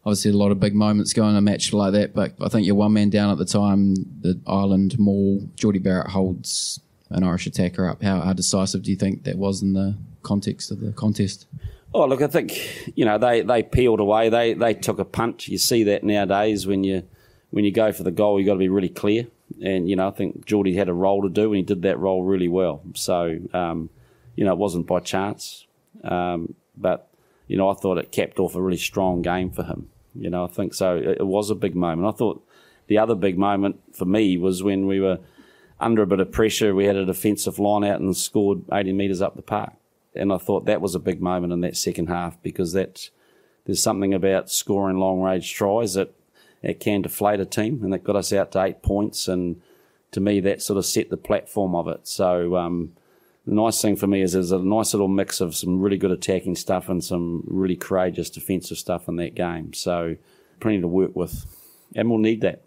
obviously 0.05 0.31
a 0.31 0.37
lot 0.37 0.51
of 0.51 0.59
big 0.59 0.75
moments 0.75 1.13
going 1.13 1.31
in 1.31 1.37
a 1.37 1.41
match 1.41 1.73
like 1.73 1.93
that. 1.93 2.13
But 2.13 2.33
I 2.39 2.49
think 2.49 2.67
you're 2.67 2.75
one 2.75 2.93
man 2.93 3.09
down 3.09 3.31
at 3.31 3.37
the 3.37 3.45
time. 3.45 3.95
The 4.21 4.39
Ireland 4.45 4.99
Maul, 4.99 5.49
Jordie 5.55 5.79
Barrett 5.79 6.11
holds 6.11 6.79
an 7.09 7.23
Irish 7.23 7.47
attacker 7.47 7.87
up. 7.87 8.03
How, 8.03 8.21
how 8.21 8.33
decisive 8.33 8.83
do 8.83 8.91
you 8.91 8.97
think 8.97 9.23
that 9.23 9.37
was 9.37 9.61
in 9.61 9.73
the 9.73 9.95
context 10.21 10.71
of 10.71 10.79
the 10.79 10.91
contest? 10.91 11.47
Oh, 11.93 12.05
look, 12.05 12.21
I 12.21 12.27
think 12.27 12.95
you 12.95 13.05
know 13.05 13.17
they, 13.17 13.41
they 13.41 13.63
peeled 13.63 13.99
away. 13.99 14.29
They 14.29 14.53
they 14.53 14.73
took 14.73 14.99
a 14.99 15.05
punch. 15.05 15.47
You 15.47 15.57
see 15.57 15.83
that 15.85 16.03
nowadays 16.03 16.65
when 16.65 16.83
you 16.83 17.03
when 17.49 17.65
you 17.65 17.71
go 17.71 17.91
for 17.91 18.03
the 18.03 18.11
goal, 18.11 18.39
you 18.39 18.45
have 18.45 18.51
got 18.51 18.53
to 18.53 18.59
be 18.59 18.69
really 18.69 18.89
clear. 18.89 19.27
And 19.61 19.89
you 19.89 19.95
know, 19.95 20.07
I 20.07 20.11
think 20.11 20.45
Jordie 20.45 20.75
had 20.75 20.87
a 20.87 20.93
role 20.93 21.21
to 21.23 21.29
do, 21.29 21.45
and 21.47 21.57
he 21.57 21.63
did 21.63 21.81
that 21.81 21.99
role 21.99 22.23
really 22.23 22.47
well. 22.47 22.81
So 22.95 23.39
um, 23.53 23.89
you 24.35 24.45
know, 24.45 24.53
it 24.53 24.57
wasn't 24.57 24.87
by 24.87 25.01
chance, 25.01 25.67
um, 26.03 26.55
but 26.77 27.09
you 27.47 27.57
know, 27.57 27.69
I 27.69 27.73
thought 27.73 27.97
it 27.97 28.11
capped 28.11 28.39
off 28.39 28.55
a 28.55 28.61
really 28.61 28.77
strong 28.77 29.21
game 29.21 29.51
for 29.51 29.63
him. 29.63 29.89
You 30.15 30.29
know, 30.29 30.45
I 30.45 30.47
think 30.47 30.73
so. 30.73 30.95
It, 30.95 31.17
it 31.19 31.27
was 31.27 31.49
a 31.49 31.55
big 31.55 31.75
moment. 31.75 32.07
I 32.07 32.17
thought 32.17 32.45
the 32.87 32.97
other 32.97 33.15
big 33.15 33.37
moment 33.37 33.81
for 33.93 34.05
me 34.05 34.37
was 34.37 34.63
when 34.63 34.87
we 34.87 35.01
were 35.01 35.19
under 35.79 36.01
a 36.01 36.07
bit 36.07 36.19
of 36.19 36.31
pressure. 36.31 36.73
We 36.73 36.85
had 36.85 36.95
a 36.95 37.05
defensive 37.05 37.59
line 37.59 37.83
out 37.83 37.99
and 37.99 38.15
scored 38.15 38.63
80 38.71 38.93
metres 38.93 39.21
up 39.21 39.35
the 39.35 39.41
park. 39.41 39.73
And 40.15 40.33
I 40.33 40.37
thought 40.37 40.65
that 40.65 40.81
was 40.81 40.95
a 40.95 40.99
big 40.99 41.21
moment 41.21 41.53
in 41.53 41.61
that 41.61 41.77
second 41.77 42.07
half 42.07 42.41
because 42.41 42.73
that 42.73 43.09
there's 43.65 43.81
something 43.81 44.13
about 44.13 44.49
scoring 44.49 44.97
long 44.97 45.21
range 45.21 45.53
tries 45.53 45.93
that 45.93 46.13
it 46.61 46.79
can 46.79 47.01
deflate 47.01 47.39
a 47.39 47.45
team, 47.45 47.83
and 47.83 47.91
that 47.93 48.03
got 48.03 48.15
us 48.15 48.31
out 48.31 48.51
to 48.51 48.63
eight 48.63 48.83
points. 48.83 49.27
And 49.27 49.61
to 50.11 50.19
me, 50.19 50.39
that 50.41 50.61
sort 50.61 50.77
of 50.77 50.85
set 50.85 51.09
the 51.09 51.17
platform 51.17 51.73
of 51.73 51.87
it. 51.87 52.07
So 52.07 52.55
um, 52.55 52.93
the 53.45 53.55
nice 53.55 53.81
thing 53.81 53.95
for 53.95 54.07
me 54.07 54.21
is 54.21 54.33
there's 54.33 54.51
a 54.51 54.59
nice 54.59 54.93
little 54.93 55.07
mix 55.07 55.41
of 55.41 55.55
some 55.55 55.79
really 55.81 55.97
good 55.97 56.11
attacking 56.11 56.55
stuff 56.55 56.89
and 56.89 57.03
some 57.03 57.43
really 57.47 57.75
courageous 57.75 58.29
defensive 58.29 58.77
stuff 58.77 59.07
in 59.07 59.15
that 59.15 59.33
game. 59.33 59.73
So 59.73 60.17
plenty 60.59 60.81
to 60.81 60.87
work 60.87 61.15
with, 61.15 61.45
and 61.95 62.09
we'll 62.09 62.19
need 62.19 62.41
that. 62.41 62.61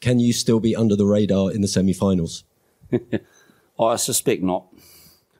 Can 0.00 0.18
you 0.18 0.32
still 0.32 0.60
be 0.60 0.74
under 0.74 0.96
the 0.96 1.06
radar 1.06 1.52
in 1.52 1.60
the 1.60 1.68
semi-finals? 1.68 2.44
I 3.78 3.96
suspect 3.96 4.42
not. 4.42 4.66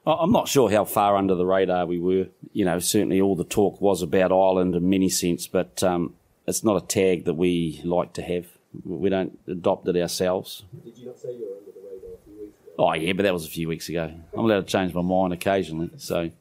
I'm 0.05 0.31
not 0.31 0.47
sure 0.47 0.71
how 0.71 0.85
far 0.85 1.15
under 1.15 1.35
the 1.35 1.45
radar 1.45 1.85
we 1.85 1.99
were. 1.99 2.27
You 2.53 2.65
know, 2.65 2.79
certainly 2.79 3.21
all 3.21 3.35
the 3.35 3.43
talk 3.43 3.79
was 3.79 4.01
about 4.01 4.31
Ireland 4.31 4.75
in 4.75 4.89
many 4.89 5.09
sense, 5.09 5.45
but 5.47 5.83
um, 5.83 6.15
it's 6.47 6.63
not 6.63 6.81
a 6.81 6.85
tag 6.85 7.25
that 7.25 7.35
we 7.35 7.81
like 7.83 8.13
to 8.13 8.21
have. 8.23 8.47
We 8.83 9.09
don't 9.09 9.37
adopt 9.47 9.87
it 9.87 9.95
ourselves. 9.95 10.63
Did 10.83 10.97
you 10.97 11.07
not 11.07 11.19
say 11.19 11.33
you 11.33 11.47
were 11.47 11.57
under 11.57 11.71
the 11.71 11.85
radar 11.85 12.15
a 12.15 12.25
few 12.25 12.39
weeks 12.39 12.57
ago? 12.63 12.73
Oh 12.79 12.93
yeah, 12.93 13.13
but 13.13 13.23
that 13.23 13.33
was 13.33 13.45
a 13.45 13.49
few 13.49 13.67
weeks 13.67 13.89
ago. 13.89 14.11
I'm 14.33 14.45
allowed 14.45 14.67
to 14.67 14.71
change 14.71 14.93
my 14.93 15.01
mind 15.01 15.33
occasionally. 15.33 15.91
So, 15.97 16.31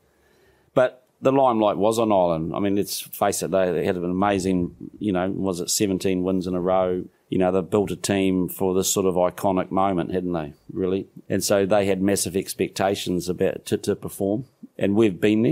but 0.73 1.05
the 1.21 1.33
limelight 1.33 1.77
was 1.77 1.99
on 1.99 2.13
Ireland. 2.13 2.55
I 2.55 2.61
mean, 2.61 2.77
let's 2.77 3.01
face 3.01 3.43
it, 3.43 3.51
they 3.51 3.85
had 3.85 3.97
an 3.97 4.05
amazing, 4.05 4.75
you 4.99 5.13
know, 5.13 5.29
was 5.31 5.61
it 5.61 5.69
17 5.69 6.23
wins 6.23 6.47
in 6.47 6.55
a 6.55 6.61
row? 6.61 7.05
You 7.31 7.39
know, 7.39 7.51
they've 7.51 7.71
built 7.71 7.91
a 7.91 7.97
team 7.97 8.49
for 8.49 8.75
this 8.75 8.93
sort 8.93 9.07
of 9.07 9.15
iconic 9.15 9.71
moment, 9.71 10.13
hadn't 10.13 10.33
they? 10.33 10.53
Really, 10.73 11.07
and 11.29 11.43
so 11.43 11.65
they 11.65 11.87
had 11.87 12.03
massive 12.03 12.37
expectations 12.37 13.29
about 13.29 13.65
to, 13.67 13.79
to 13.79 13.97
perform, 13.97 14.45
and 14.77 14.95
we've 14.95 15.21
been 15.21 15.43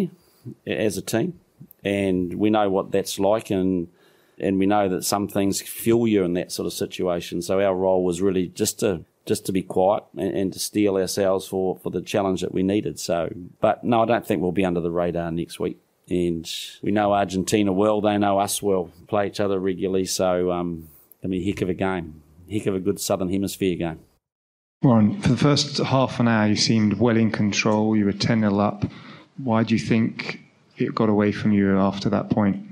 there 0.66 0.76
as 0.78 0.98
a 0.98 1.02
team, 1.02 1.40
and 1.82 2.34
we 2.34 2.50
know 2.50 2.68
what 2.68 2.90
that's 2.90 3.18
like, 3.18 3.50
and 3.50 3.88
and 4.40 4.58
we 4.58 4.66
know 4.66 4.88
that 4.88 5.04
some 5.04 5.28
things 5.28 5.60
fuel 5.60 6.06
you 6.06 6.24
in 6.24 6.34
that 6.34 6.52
sort 6.52 6.66
of 6.66 6.72
situation. 6.72 7.42
So 7.42 7.60
our 7.60 7.74
role 7.74 8.04
was 8.04 8.20
really 8.20 8.48
just 8.48 8.80
to 8.80 9.04
just 9.26 9.46
to 9.46 9.52
be 9.52 9.62
quiet 9.62 10.04
and, 10.16 10.34
and 10.34 10.52
to 10.54 10.58
steel 10.58 10.96
ourselves 10.96 11.46
for, 11.46 11.76
for 11.78 11.90
the 11.90 12.00
challenge 12.00 12.40
that 12.40 12.54
we 12.54 12.62
needed. 12.62 12.98
So, 12.98 13.30
but 13.60 13.84
no, 13.84 14.02
I 14.02 14.06
don't 14.06 14.26
think 14.26 14.40
we'll 14.40 14.52
be 14.52 14.64
under 14.64 14.80
the 14.80 14.90
radar 14.90 15.30
next 15.30 15.60
week. 15.60 15.78
And 16.08 16.50
we 16.82 16.90
know 16.90 17.12
Argentina 17.12 17.70
well; 17.70 18.00
they 18.00 18.16
know 18.16 18.38
us 18.38 18.62
well. 18.62 18.90
Play 19.06 19.26
each 19.26 19.40
other 19.40 19.60
regularly, 19.60 20.06
so 20.06 20.50
um, 20.50 20.88
it'll 21.20 21.30
be 21.30 21.42
a 21.42 21.44
heck 21.44 21.62
of 21.62 21.68
a 21.68 21.74
game, 21.74 22.22
heck 22.50 22.66
of 22.66 22.74
a 22.74 22.80
good 22.80 23.00
Southern 23.00 23.30
Hemisphere 23.30 23.76
game. 23.76 24.00
Warren, 24.82 25.20
for 25.20 25.30
the 25.30 25.36
first 25.36 25.78
half 25.78 26.20
an 26.20 26.28
hour, 26.28 26.46
you 26.46 26.56
seemed 26.56 27.00
well 27.00 27.16
in 27.16 27.32
control. 27.32 27.96
You 27.96 28.04
were 28.04 28.12
10 28.12 28.40
0 28.40 28.58
up. 28.58 28.84
Why 29.36 29.64
do 29.64 29.74
you 29.74 29.80
think 29.80 30.40
it 30.76 30.94
got 30.94 31.08
away 31.08 31.32
from 31.32 31.52
you 31.52 31.76
after 31.78 32.08
that 32.10 32.30
point? 32.30 32.64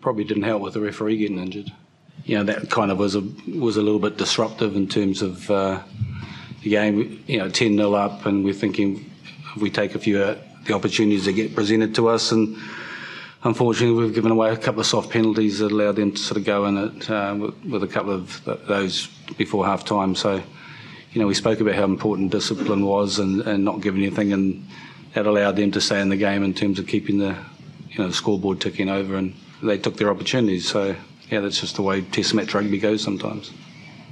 probably 0.00 0.24
didn't 0.24 0.42
help 0.42 0.62
with 0.62 0.74
the 0.74 0.80
referee 0.80 1.16
getting 1.16 1.38
injured. 1.38 1.72
You 2.24 2.38
know, 2.38 2.44
that 2.44 2.70
kind 2.70 2.90
of 2.90 2.98
was 2.98 3.14
a 3.14 3.22
was 3.56 3.76
a 3.76 3.82
little 3.82 4.00
bit 4.00 4.16
disruptive 4.16 4.74
in 4.76 4.88
terms 4.88 5.22
of 5.22 5.50
uh, 5.50 5.82
the 6.62 6.70
game. 6.70 7.22
You 7.26 7.38
know, 7.38 7.48
10 7.48 7.76
0 7.76 7.94
up, 7.94 8.26
and 8.26 8.44
we're 8.44 8.54
thinking 8.54 9.10
if 9.54 9.62
we 9.62 9.70
take 9.70 9.94
a 9.94 9.98
few 9.98 10.22
uh, 10.22 10.38
the 10.66 10.74
opportunities 10.74 11.24
that 11.26 11.32
get 11.32 11.54
presented 11.54 11.94
to 11.96 12.08
us, 12.08 12.32
and 12.32 12.56
unfortunately, 13.46 14.02
we've 14.02 14.14
given 14.14 14.32
away 14.32 14.52
a 14.52 14.56
couple 14.56 14.80
of 14.80 14.86
soft 14.86 15.10
penalties 15.10 15.60
that 15.60 15.70
allowed 15.70 15.96
them 15.96 16.12
to 16.12 16.18
sort 16.18 16.36
of 16.36 16.44
go 16.44 16.66
in 16.66 16.76
it 16.76 17.10
uh, 17.10 17.34
with, 17.38 17.64
with 17.64 17.82
a 17.82 17.86
couple 17.86 18.12
of 18.12 18.42
th- 18.44 18.58
those 18.66 19.06
before 19.38 19.64
half 19.64 19.84
time. 19.84 20.14
So, 20.14 20.42
you 21.12 21.20
know, 21.20 21.26
we 21.26 21.34
spoke 21.34 21.60
about 21.60 21.74
how 21.74 21.84
important 21.84 22.32
discipline 22.32 22.84
was 22.84 23.18
and, 23.18 23.40
and 23.42 23.64
not 23.64 23.80
giving 23.80 24.02
anything, 24.02 24.32
and 24.32 24.66
that 25.14 25.26
allowed 25.26 25.56
them 25.56 25.70
to 25.72 25.80
stay 25.80 26.00
in 26.00 26.08
the 26.08 26.16
game 26.16 26.42
in 26.42 26.52
terms 26.52 26.78
of 26.78 26.86
keeping 26.86 27.18
the 27.18 27.36
you 27.90 27.98
know 27.98 28.08
the 28.08 28.12
scoreboard 28.12 28.60
ticking 28.60 28.88
over, 28.88 29.16
and 29.16 29.34
they 29.62 29.78
took 29.78 29.96
their 29.96 30.10
opportunities. 30.10 30.68
So, 30.68 30.96
yeah, 31.30 31.40
that's 31.40 31.60
just 31.60 31.76
the 31.76 31.82
way 31.82 32.02
Test 32.02 32.34
match 32.34 32.52
rugby 32.52 32.78
goes 32.78 33.02
sometimes. 33.02 33.52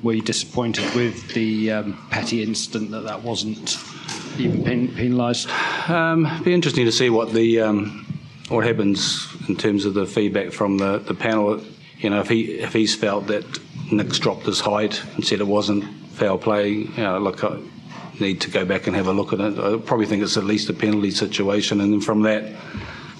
Were 0.02 0.14
you 0.14 0.22
disappointed 0.22 0.94
with 0.94 1.34
the 1.34 1.72
um, 1.72 1.94
Petti 2.10 2.42
incident 2.42 2.90
that 2.92 3.04
that 3.04 3.22
wasn't 3.22 3.78
even 4.38 4.62
pen- 4.62 4.94
penalised? 4.94 5.48
Um, 5.88 6.42
be 6.44 6.52
interesting 6.52 6.84
to 6.84 6.92
see 6.92 7.10
what 7.10 7.32
the 7.32 7.60
um, 7.60 8.13
what 8.48 8.64
happens 8.66 9.26
in 9.48 9.56
terms 9.56 9.84
of 9.84 9.94
the 9.94 10.06
feedback 10.06 10.52
from 10.52 10.78
the, 10.78 10.98
the 10.98 11.14
panel. 11.14 11.62
You 11.98 12.10
know, 12.10 12.20
if 12.20 12.28
he 12.28 12.52
if 12.52 12.72
he's 12.72 12.94
felt 12.94 13.28
that 13.28 13.44
Nick's 13.90 14.18
dropped 14.18 14.46
his 14.46 14.60
height 14.60 15.02
and 15.14 15.24
said 15.24 15.40
it 15.40 15.46
wasn't 15.46 15.84
foul 16.12 16.38
play, 16.38 16.70
you 16.70 16.96
know, 16.96 17.18
look, 17.18 17.42
I 17.42 17.58
need 18.20 18.40
to 18.42 18.50
go 18.50 18.64
back 18.64 18.86
and 18.86 18.94
have 18.94 19.06
a 19.06 19.12
look 19.12 19.32
at 19.32 19.40
it. 19.40 19.58
I 19.58 19.78
probably 19.78 20.06
think 20.06 20.22
it's 20.22 20.36
at 20.36 20.44
least 20.44 20.68
a 20.68 20.74
penalty 20.74 21.10
situation, 21.10 21.80
and 21.80 21.92
then 21.92 22.00
from 22.00 22.22
that. 22.22 22.52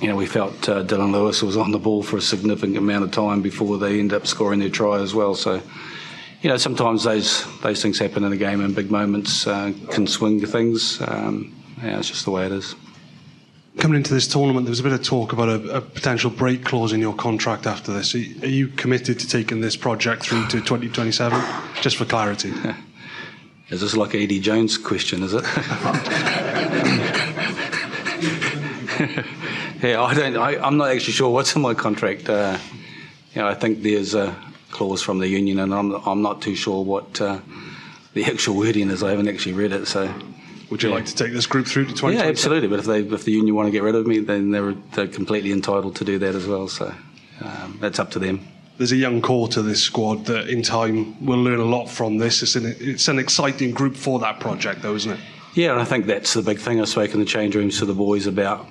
You 0.00 0.10
know, 0.10 0.16
we 0.16 0.26
felt 0.26 0.68
uh, 0.68 0.82
Dillon 0.82 1.12
Lewis 1.12 1.40
was 1.42 1.56
on 1.56 1.70
the 1.70 1.78
ball 1.78 2.02
for 2.02 2.18
a 2.18 2.20
significant 2.20 2.76
amount 2.76 3.04
of 3.04 3.12
time 3.12 3.40
before 3.40 3.78
they 3.78 4.00
end 4.00 4.12
up 4.12 4.26
scoring 4.26 4.58
their 4.58 4.68
try 4.68 5.00
as 5.00 5.14
well. 5.14 5.34
So, 5.34 5.62
you 6.42 6.50
know, 6.50 6.58
sometimes 6.58 7.04
those 7.04 7.46
those 7.62 7.80
things 7.80 7.98
happen 8.00 8.22
in 8.24 8.32
a 8.32 8.36
game, 8.36 8.60
and 8.60 8.74
big 8.74 8.90
moments 8.90 9.46
uh, 9.46 9.72
can 9.92 10.06
swing 10.06 10.44
things. 10.44 11.00
Um, 11.00 11.54
yeah, 11.82 11.98
it's 12.00 12.08
just 12.08 12.26
the 12.26 12.32
way 12.32 12.44
it 12.44 12.52
is. 12.52 12.74
Coming 13.78 13.96
into 13.96 14.14
this 14.14 14.28
tournament, 14.28 14.66
there 14.66 14.70
was 14.70 14.80
a 14.80 14.84
bit 14.84 14.92
of 14.92 15.02
talk 15.02 15.32
about 15.32 15.48
a, 15.48 15.78
a 15.78 15.80
potential 15.80 16.30
break 16.30 16.64
clause 16.64 16.92
in 16.92 17.00
your 17.00 17.14
contract 17.14 17.66
after 17.66 17.92
this. 17.92 18.14
Are 18.14 18.18
you, 18.18 18.68
committed 18.68 19.18
to 19.18 19.28
taking 19.28 19.60
this 19.60 19.76
project 19.76 20.22
through 20.26 20.46
to 20.46 20.60
2027? 20.60 21.42
Just 21.80 21.96
for 21.96 22.04
clarity. 22.04 22.52
Is 23.70 23.80
this 23.80 23.96
like 23.96 24.14
Eddie 24.14 24.38
Jones 24.40 24.78
question, 24.78 25.22
is 25.22 25.32
it? 25.32 25.42
yeah, 29.82 30.02
I 30.02 30.14
don't. 30.14 30.36
I, 30.36 30.58
I'm 30.62 30.76
not 30.76 30.90
actually 30.90 31.14
sure 31.14 31.30
what's 31.30 31.56
in 31.56 31.62
my 31.62 31.72
contract. 31.72 32.28
Uh, 32.28 32.58
I 33.34 33.54
think 33.54 33.82
there's 33.82 34.14
a 34.14 34.36
clause 34.70 35.00
from 35.00 35.18
the 35.18 35.26
union, 35.26 35.58
and 35.58 35.74
I'm 35.74 35.92
I'm 36.06 36.20
not 36.20 36.42
too 36.42 36.54
sure 36.54 36.84
what 36.84 37.20
uh, 37.22 37.40
the 38.12 38.26
actual 38.26 38.54
wording 38.56 38.90
is. 38.90 39.02
I 39.02 39.10
haven't 39.10 39.28
actually 39.28 39.54
read 39.54 39.72
it, 39.72 39.86
so. 39.86 40.12
Would 40.70 40.82
you 40.82 40.90
like 40.90 41.06
to 41.06 41.14
take 41.14 41.32
this 41.32 41.46
group 41.46 41.66
through 41.66 41.86
to 41.86 41.94
20? 41.94 42.16
Yeah, 42.16 42.24
absolutely. 42.24 42.68
But 42.68 42.80
if 42.80 42.86
they 42.86 43.00
if 43.00 43.24
the 43.24 43.32
union 43.32 43.54
want 43.54 43.66
to 43.66 43.70
get 43.70 43.82
rid 43.82 43.94
of 43.94 44.06
me, 44.06 44.18
then 44.18 44.50
they're 44.50 44.72
they're 44.92 45.08
completely 45.08 45.52
entitled 45.52 45.96
to 45.96 46.04
do 46.04 46.18
that 46.18 46.34
as 46.34 46.46
well. 46.46 46.68
So 46.68 46.94
um, 47.40 47.78
that's 47.80 47.98
up 47.98 48.10
to 48.12 48.18
them. 48.18 48.46
There's 48.78 48.92
a 48.92 48.96
young 48.96 49.22
core 49.22 49.46
to 49.48 49.62
this 49.62 49.82
squad 49.82 50.26
that, 50.26 50.48
in 50.48 50.62
time, 50.62 51.24
will 51.24 51.40
learn 51.40 51.60
a 51.60 51.64
lot 51.64 51.86
from 51.86 52.18
this. 52.18 52.42
It's 52.42 52.56
an 52.56 52.74
it's 52.78 53.08
an 53.08 53.18
exciting 53.18 53.72
group 53.72 53.96
for 53.96 54.18
that 54.20 54.40
project, 54.40 54.82
though, 54.82 54.94
isn't 54.94 55.12
it? 55.12 55.20
Yeah, 55.54 55.72
and 55.72 55.80
I 55.80 55.84
think 55.84 56.06
that's 56.06 56.34
the 56.34 56.42
big 56.42 56.58
thing. 56.58 56.80
I 56.80 56.84
spoke 56.84 57.14
in 57.14 57.20
the 57.20 57.26
change 57.26 57.54
rooms 57.54 57.78
to 57.78 57.86
the 57.86 57.94
boys 57.94 58.26
about. 58.26 58.66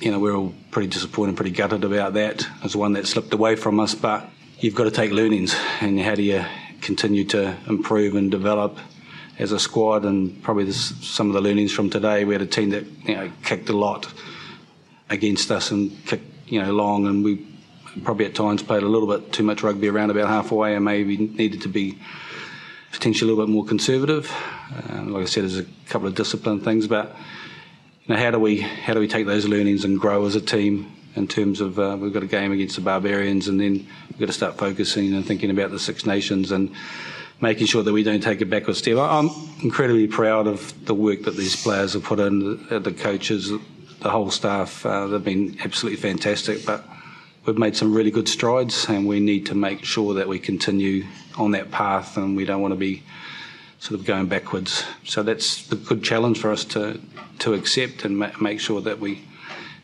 You 0.00 0.10
know, 0.10 0.18
we're 0.18 0.36
all 0.36 0.52
pretty 0.70 0.88
disappointed, 0.88 1.36
pretty 1.36 1.52
gutted 1.52 1.84
about 1.84 2.12
that. 2.14 2.46
As 2.62 2.76
one 2.76 2.92
that 2.92 3.06
slipped 3.06 3.32
away 3.32 3.56
from 3.56 3.80
us, 3.80 3.94
but 3.94 4.28
you've 4.58 4.74
got 4.74 4.84
to 4.84 4.90
take 4.90 5.10
learnings, 5.10 5.56
and 5.80 5.98
how 5.98 6.14
do 6.14 6.22
you 6.22 6.44
continue 6.82 7.24
to 7.24 7.56
improve 7.66 8.14
and 8.14 8.30
develop 8.30 8.76
as 9.38 9.52
a 9.52 9.58
squad? 9.58 10.04
And 10.04 10.42
probably 10.42 10.64
this, 10.64 10.94
some 11.06 11.28
of 11.28 11.34
the 11.34 11.40
learnings 11.40 11.72
from 11.72 11.90
today. 11.90 12.24
We 12.24 12.34
had 12.34 12.42
a 12.42 12.46
team 12.46 12.70
that 12.70 12.84
you 13.04 13.14
know 13.14 13.30
kicked 13.42 13.68
a 13.68 13.76
lot 13.76 14.12
against 15.10 15.50
us 15.50 15.70
and 15.70 15.92
kicked 16.06 16.48
you 16.48 16.62
know 16.62 16.72
long, 16.72 17.06
and 17.06 17.24
we 17.24 17.46
probably 18.04 18.26
at 18.26 18.34
times 18.34 18.62
played 18.62 18.82
a 18.82 18.88
little 18.88 19.08
bit 19.08 19.32
too 19.32 19.42
much 19.42 19.62
rugby 19.62 19.88
around 19.88 20.10
about 20.10 20.28
halfway, 20.28 20.74
and 20.74 20.84
maybe 20.84 21.16
needed 21.16 21.62
to 21.62 21.68
be 21.68 21.98
potentially 22.92 23.30
a 23.30 23.34
little 23.34 23.46
bit 23.46 23.52
more 23.52 23.64
conservative. 23.64 24.30
Like 24.90 25.22
I 25.22 25.26
said, 25.26 25.44
there's 25.44 25.58
a 25.58 25.66
couple 25.88 26.08
of 26.08 26.14
discipline 26.14 26.60
things, 26.60 26.86
but 26.86 27.14
you 28.04 28.14
know, 28.14 28.20
how 28.20 28.30
do 28.30 28.38
we 28.38 28.60
how 28.60 28.94
do 28.94 29.00
we 29.00 29.08
take 29.08 29.26
those 29.26 29.46
learnings 29.46 29.84
and 29.84 29.98
grow 29.98 30.24
as 30.26 30.36
a 30.36 30.40
team 30.40 30.92
in 31.14 31.26
terms 31.26 31.60
of 31.60 31.78
uh, 31.78 31.96
we've 31.98 32.12
got 32.12 32.22
a 32.22 32.26
game 32.26 32.52
against 32.52 32.76
the 32.76 32.82
Barbarians, 32.82 33.48
and 33.48 33.60
then 33.60 33.86
we've 34.10 34.18
got 34.20 34.26
to 34.26 34.32
start 34.32 34.58
focusing 34.58 35.14
and 35.14 35.26
thinking 35.26 35.50
about 35.50 35.70
the 35.70 35.78
Six 35.78 36.06
Nations 36.06 36.52
and 36.52 36.70
making 37.40 37.66
sure 37.66 37.82
that 37.82 37.92
we 37.92 38.02
don't 38.02 38.22
take 38.22 38.40
a 38.40 38.46
backward 38.46 38.76
step. 38.76 38.96
I'm 38.98 39.30
incredibly 39.62 40.06
proud 40.06 40.46
of 40.46 40.86
the 40.86 40.94
work 40.94 41.22
that 41.22 41.36
these 41.36 41.62
players 41.62 41.92
have 41.92 42.04
put 42.04 42.18
in, 42.18 42.66
the, 42.68 42.80
the 42.80 42.92
coaches, 42.92 43.50
the 44.00 44.10
whole 44.10 44.30
staff. 44.30 44.84
Uh, 44.86 45.06
they've 45.06 45.22
been 45.24 45.58
absolutely 45.62 46.00
fantastic, 46.00 46.64
but 46.64 46.84
we've 47.44 47.58
made 47.58 47.76
some 47.76 47.94
really 47.94 48.10
good 48.10 48.28
strides, 48.28 48.88
and 48.88 49.06
we 49.06 49.20
need 49.20 49.46
to 49.46 49.54
make 49.54 49.84
sure 49.84 50.14
that 50.14 50.28
we 50.28 50.38
continue 50.38 51.04
on 51.36 51.50
that 51.52 51.70
path, 51.70 52.16
and 52.16 52.36
we 52.36 52.44
don't 52.44 52.62
want 52.62 52.72
to 52.72 52.78
be 52.78 53.02
sort 53.78 54.00
of 54.00 54.06
going 54.06 54.26
backwards. 54.26 54.84
So 55.04 55.22
that's 55.22 55.66
the 55.66 55.76
good 55.76 56.02
challenge 56.02 56.38
for 56.38 56.50
us 56.50 56.64
to 56.66 57.00
to 57.38 57.52
accept 57.52 58.06
and 58.06 58.18
ma- 58.18 58.30
make 58.40 58.58
sure 58.60 58.80
that 58.80 58.98
we 58.98 59.22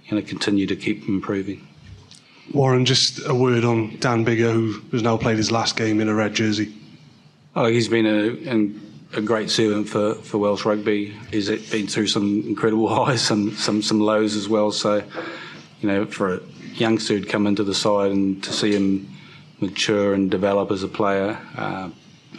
you 0.07 0.17
know 0.17 0.23
continue 0.23 0.67
to 0.67 0.77
keep 0.77 1.07
improving. 1.07 1.69
Warren, 2.53 2.85
just 2.85 3.21
a 3.27 3.35
word 3.35 3.65
on 3.65 3.97
Dan 3.99 4.25
Biggar, 4.25 4.53
who 4.53 4.81
has 4.93 5.03
now 5.03 5.17
played 5.17 5.37
his 5.37 5.51
last 5.51 5.77
game 5.77 6.01
in 6.01 6.09
a 6.09 6.15
red 6.15 6.35
jersey. 6.35 6.75
Oh, 7.55 7.67
he's 7.67 7.89
been 7.89 8.07
a, 8.07 9.19
a 9.19 9.21
great 9.21 9.51
servant 9.51 9.87
for, 9.87 10.15
for 10.15 10.39
Welsh 10.39 10.65
rugby. 10.65 11.15
He's 11.31 11.51
been 11.71 11.87
through 11.87 12.07
some 12.07 12.45
incredible 12.47 12.89
highs 13.05 13.31
and 13.31 13.53
some, 13.53 13.83
some 13.83 14.01
lows 14.01 14.37
as 14.37 14.49
well. 14.49 14.73
So, 14.73 15.05
you 15.83 15.89
know, 15.89 16.07
for 16.07 16.37
a 16.37 16.41
youngster 16.77 17.13
who'd 17.13 17.29
come 17.29 17.47
into 17.47 17.63
the 17.63 17.75
side 17.75 18.11
and 18.11 18.43
to 18.43 18.53
see 18.55 18.73
him 18.73 19.07
mature 19.61 20.15
and 20.15 20.31
develop 20.31 20.71
as 20.71 20.83
a 20.83 20.89
player, 20.89 21.39
uh, 21.59 21.91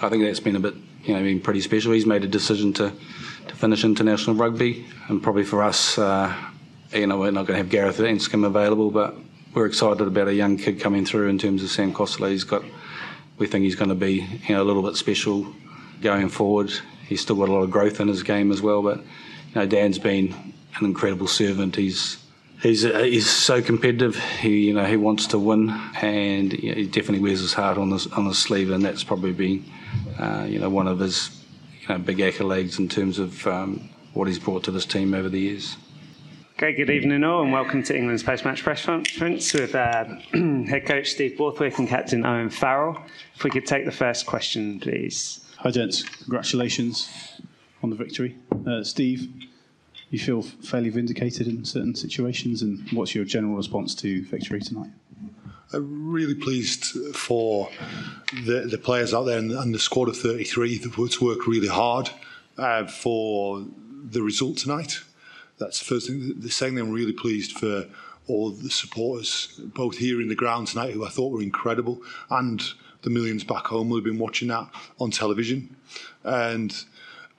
I 0.02 0.10
think 0.10 0.24
that's 0.24 0.40
been 0.40 0.56
a 0.56 0.60
bit, 0.60 0.74
you 1.04 1.14
know, 1.14 1.22
been 1.22 1.40
pretty 1.40 1.62
special. 1.62 1.92
He's 1.92 2.08
made 2.08 2.24
a 2.24 2.28
decision 2.28 2.74
to, 2.74 2.92
to 3.50 3.56
finish 3.56 3.84
international 3.84 4.36
rugby, 4.36 4.84
and 5.10 5.22
probably 5.22 5.44
for 5.44 5.62
us, 5.62 6.00
uh, 6.00 6.36
you 6.92 7.06
know, 7.06 7.20
we're 7.20 7.30
not 7.30 7.46
going 7.46 7.58
to 7.60 7.64
have 7.64 7.70
Gareth 7.70 8.00
Anscombe 8.00 8.48
available, 8.48 8.90
but 8.90 9.16
we're 9.54 9.68
excited 9.68 10.08
about 10.08 10.28
a 10.28 10.34
young 10.34 10.58
kid 10.58 10.80
coming 10.80 11.06
through 11.06 11.28
in 11.28 11.38
terms 11.38 11.62
of 11.62 11.70
Sam 11.70 11.94
Costelow. 11.94 12.32
He's 12.32 12.44
got 12.44 12.64
we 13.44 13.50
think 13.50 13.66
he's 13.66 13.76
going 13.76 13.90
to 13.90 13.96
be 13.96 14.26
you 14.48 14.56
know, 14.56 14.62
a 14.62 14.64
little 14.64 14.82
bit 14.82 14.96
special 14.96 15.46
going 16.02 16.30
forward. 16.30 16.72
He's 17.10 17.20
still 17.20 17.36
got 17.36 17.50
a 17.50 17.52
lot 17.52 17.64
of 17.64 17.72
growth 17.72 18.00
in 18.00 18.08
his 18.08 18.24
game 18.24 18.54
as 18.54 18.62
well, 18.62 18.82
but 18.82 19.00
you 19.00 19.56
know, 19.56 19.66
Dan's 19.66 20.00
been 20.00 20.34
an 20.78 20.86
incredible 20.86 21.28
servant. 21.28 21.76
He's 21.76 22.24
he's 22.62 22.84
he's 22.84 23.30
so 23.30 23.62
competitive. 23.62 24.16
He 24.40 24.68
you 24.68 24.74
know 24.74 24.86
he 24.86 24.96
wants 24.96 25.28
to 25.28 25.38
win, 25.38 25.72
and 26.02 26.54
you 26.54 26.70
know, 26.70 26.76
he 26.76 26.88
definitely 26.88 27.20
wears 27.20 27.42
his 27.42 27.52
heart 27.52 27.78
on 27.78 27.92
his 27.92 28.08
on 28.08 28.28
his 28.28 28.38
sleeve, 28.38 28.72
and 28.72 28.82
that's 28.82 29.04
probably 29.04 29.34
been 29.34 29.66
uh, 30.18 30.46
you 30.48 30.60
know 30.60 30.70
one 30.70 30.88
of 30.88 31.00
his 31.00 31.44
you 31.82 31.90
know 31.90 31.98
big 31.98 32.20
accolades 32.20 32.80
in 32.80 32.88
terms 32.88 33.20
of 33.20 33.46
um, 33.46 33.90
what 34.14 34.30
he's 34.30 34.40
brought 34.40 34.64
to 34.64 34.72
this 34.72 34.86
team 34.86 35.14
over 35.14 35.28
the 35.28 35.42
years. 35.42 35.76
Okay, 36.64 36.72
good 36.78 36.90
evening 36.90 37.26
all, 37.26 37.42
and 37.42 37.52
welcome 37.52 37.84
to 37.84 37.94
England's 37.94 38.24
post-match 38.24 38.64
press 38.64 38.86
conference 38.86 39.54
with 39.54 39.76
uh, 39.76 40.06
head 40.66 40.86
coach 40.86 41.12
Steve 41.12 41.38
Borthwick 41.38 41.78
and 41.78 41.90
captain 41.90 42.26
Owen 42.26 42.50
Farrell. 42.50 43.04
If 43.36 43.44
we 43.44 43.50
could 43.50 43.66
take 43.66 43.84
the 43.84 43.92
first 43.92 44.26
question, 44.26 44.80
please. 44.80 45.46
Hi, 45.58 45.72
gents. 45.72 46.04
Congratulations 46.04 47.12
on 47.84 47.90
the 47.90 47.98
victory. 47.98 48.38
Uh, 48.66 48.82
Steve, 48.82 49.28
you 50.10 50.18
feel 50.20 50.42
fairly 50.42 50.88
vindicated 50.88 51.48
in 51.48 51.66
certain 51.66 51.96
situations, 51.96 52.62
and 52.62 52.90
what's 52.94 53.14
your 53.14 53.26
general 53.26 53.58
response 53.58 53.94
to 53.96 54.24
victory 54.24 54.62
tonight? 54.62 54.92
I'm 55.74 56.14
really 56.14 56.36
pleased 56.36 56.86
for 57.14 57.70
the, 58.46 58.70
the 58.72 58.78
players 58.78 59.14
out 59.14 59.24
there 59.24 59.38
and, 59.38 59.52
and 59.52 59.76
the 59.76 59.80
squad 59.80 60.08
of 60.08 60.16
33 60.16 60.78
that's 60.78 61.20
worked 61.20 61.46
really 61.46 61.68
hard 61.68 62.10
uh, 62.58 62.86
for 62.86 63.66
the 64.06 64.22
result 64.22 64.56
tonight. 64.60 65.02
That's 65.58 65.80
the 65.80 65.86
first 65.86 66.08
thing. 66.08 66.40
The 66.40 66.50
second 66.50 66.76
thing, 66.76 66.86
I'm 66.86 66.92
really 66.92 67.14
pleased 67.14 67.58
for 67.58 67.88
all 68.28 68.52
the 68.52 68.70
supporters, 68.70 69.60
both 69.76 69.98
here 69.98 70.22
in 70.22 70.30
the 70.30 70.36
ground 70.36 70.68
tonight, 70.68 70.94
who 70.94 71.06
I 71.06 71.10
thought 71.10 71.32
were 71.32 71.42
incredible, 71.42 72.02
and 72.30 72.62
the 73.02 73.10
millions 73.10 73.44
back 73.44 73.68
home 73.68 73.90
who 73.90 73.96
have 73.96 74.04
been 74.04 74.18
watching 74.18 74.48
that 74.48 74.70
on 75.00 75.12
television. 75.12 75.76
And 76.24 76.74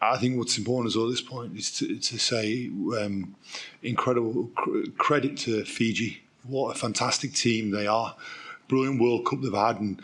I 0.00 0.18
think 0.18 0.36
what's 0.36 0.58
important 0.58 0.92
as 0.92 0.96
well 0.96 1.06
at 1.06 1.12
this 1.12 1.22
point 1.22 1.56
is 1.56 1.72
to, 1.78 1.98
to 1.98 2.18
say 2.18 2.70
um, 3.00 3.34
incredible 3.82 4.50
cr- 4.54 4.90
credit 4.98 5.38
to 5.38 5.64
Fiji. 5.64 6.22
What 6.46 6.76
a 6.76 6.78
fantastic 6.78 7.32
team 7.32 7.70
they 7.70 7.86
are. 7.86 8.14
Brilliant 8.68 9.00
World 9.00 9.24
Cup 9.24 9.40
they've 9.40 9.54
had. 9.54 9.80
And 9.80 10.00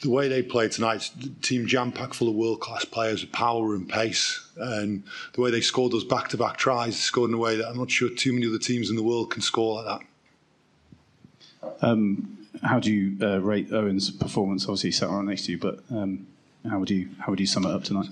the 0.00 0.10
way 0.10 0.28
they 0.28 0.42
played 0.42 0.72
tonight, 0.72 1.10
team 1.40 1.66
jam 1.66 1.92
packed 1.92 2.14
full 2.14 2.28
of 2.28 2.34
world 2.34 2.60
class 2.60 2.84
players 2.84 3.22
with 3.22 3.32
power 3.32 3.74
and 3.74 3.88
pace. 3.88 4.46
And 4.56 5.02
the 5.32 5.40
way 5.40 5.50
they 5.50 5.60
scored 5.60 5.92
those 5.92 6.04
back 6.04 6.28
to 6.28 6.36
back 6.36 6.56
tries, 6.56 6.98
scored 6.98 7.30
in 7.30 7.34
a 7.34 7.38
way 7.38 7.56
that 7.56 7.68
I'm 7.68 7.78
not 7.78 7.90
sure 7.90 8.08
too 8.10 8.32
many 8.32 8.46
other 8.46 8.58
teams 8.58 8.90
in 8.90 8.96
the 8.96 9.02
world 9.02 9.30
can 9.30 9.42
score 9.42 9.82
like 9.82 10.00
that. 11.60 11.76
Um, 11.80 12.46
how 12.62 12.80
do 12.80 12.92
you 12.92 13.16
uh, 13.26 13.40
rate 13.40 13.72
Owen's 13.72 14.10
performance? 14.10 14.64
Obviously, 14.64 14.88
he 14.88 14.92
sat 14.92 15.08
right 15.08 15.24
next 15.24 15.46
to 15.46 15.52
you, 15.52 15.58
but 15.58 15.80
um, 15.90 16.26
how 16.68 16.78
would 16.78 16.90
you 16.90 17.08
how 17.18 17.30
would 17.30 17.40
you 17.40 17.46
sum 17.46 17.64
it 17.64 17.70
up 17.70 17.84
tonight? 17.84 18.08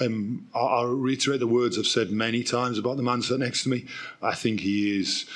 Um, 0.00 0.48
I'll, 0.54 0.66
I'll, 0.66 0.86
reiterate 0.86 1.40
the 1.40 1.46
words 1.46 1.78
I've 1.78 1.86
said 1.86 2.10
many 2.10 2.42
times 2.42 2.78
about 2.78 2.96
the 2.96 3.02
man 3.02 3.22
sat 3.22 3.38
next 3.38 3.64
to 3.64 3.68
me. 3.68 3.86
I 4.22 4.34
think 4.34 4.60
he 4.60 4.98
is 4.98 5.26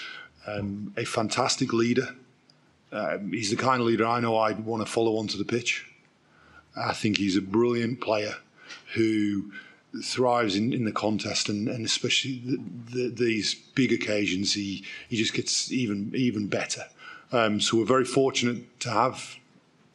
um, 0.46 0.92
a 0.96 1.04
fantastic 1.04 1.72
leader. 1.72 2.14
Um, 2.96 3.32
he's 3.32 3.50
the 3.50 3.56
kind 3.56 3.80
of 3.80 3.86
leader 3.86 4.06
I 4.06 4.20
know 4.20 4.38
I'd 4.38 4.64
want 4.64 4.84
to 4.84 4.90
follow 4.90 5.16
onto 5.16 5.36
the 5.36 5.44
pitch. 5.44 5.86
I 6.76 6.92
think 6.92 7.18
he's 7.18 7.36
a 7.36 7.42
brilliant 7.42 8.00
player 8.00 8.34
who 8.94 9.52
thrives 10.02 10.56
in, 10.56 10.72
in 10.72 10.84
the 10.84 10.92
contest 10.92 11.48
and, 11.48 11.68
and 11.68 11.84
especially 11.84 12.42
the, 12.44 12.58
the, 12.92 13.08
these 13.08 13.54
big 13.54 13.92
occasions 13.92 14.52
he, 14.52 14.84
he 15.08 15.16
just 15.16 15.32
gets 15.32 15.72
even 15.72 16.12
even 16.14 16.46
better. 16.48 16.84
Um, 17.32 17.60
so 17.60 17.78
we're 17.78 17.84
very 17.84 18.04
fortunate 18.04 18.80
to 18.80 18.90
have 18.90 19.36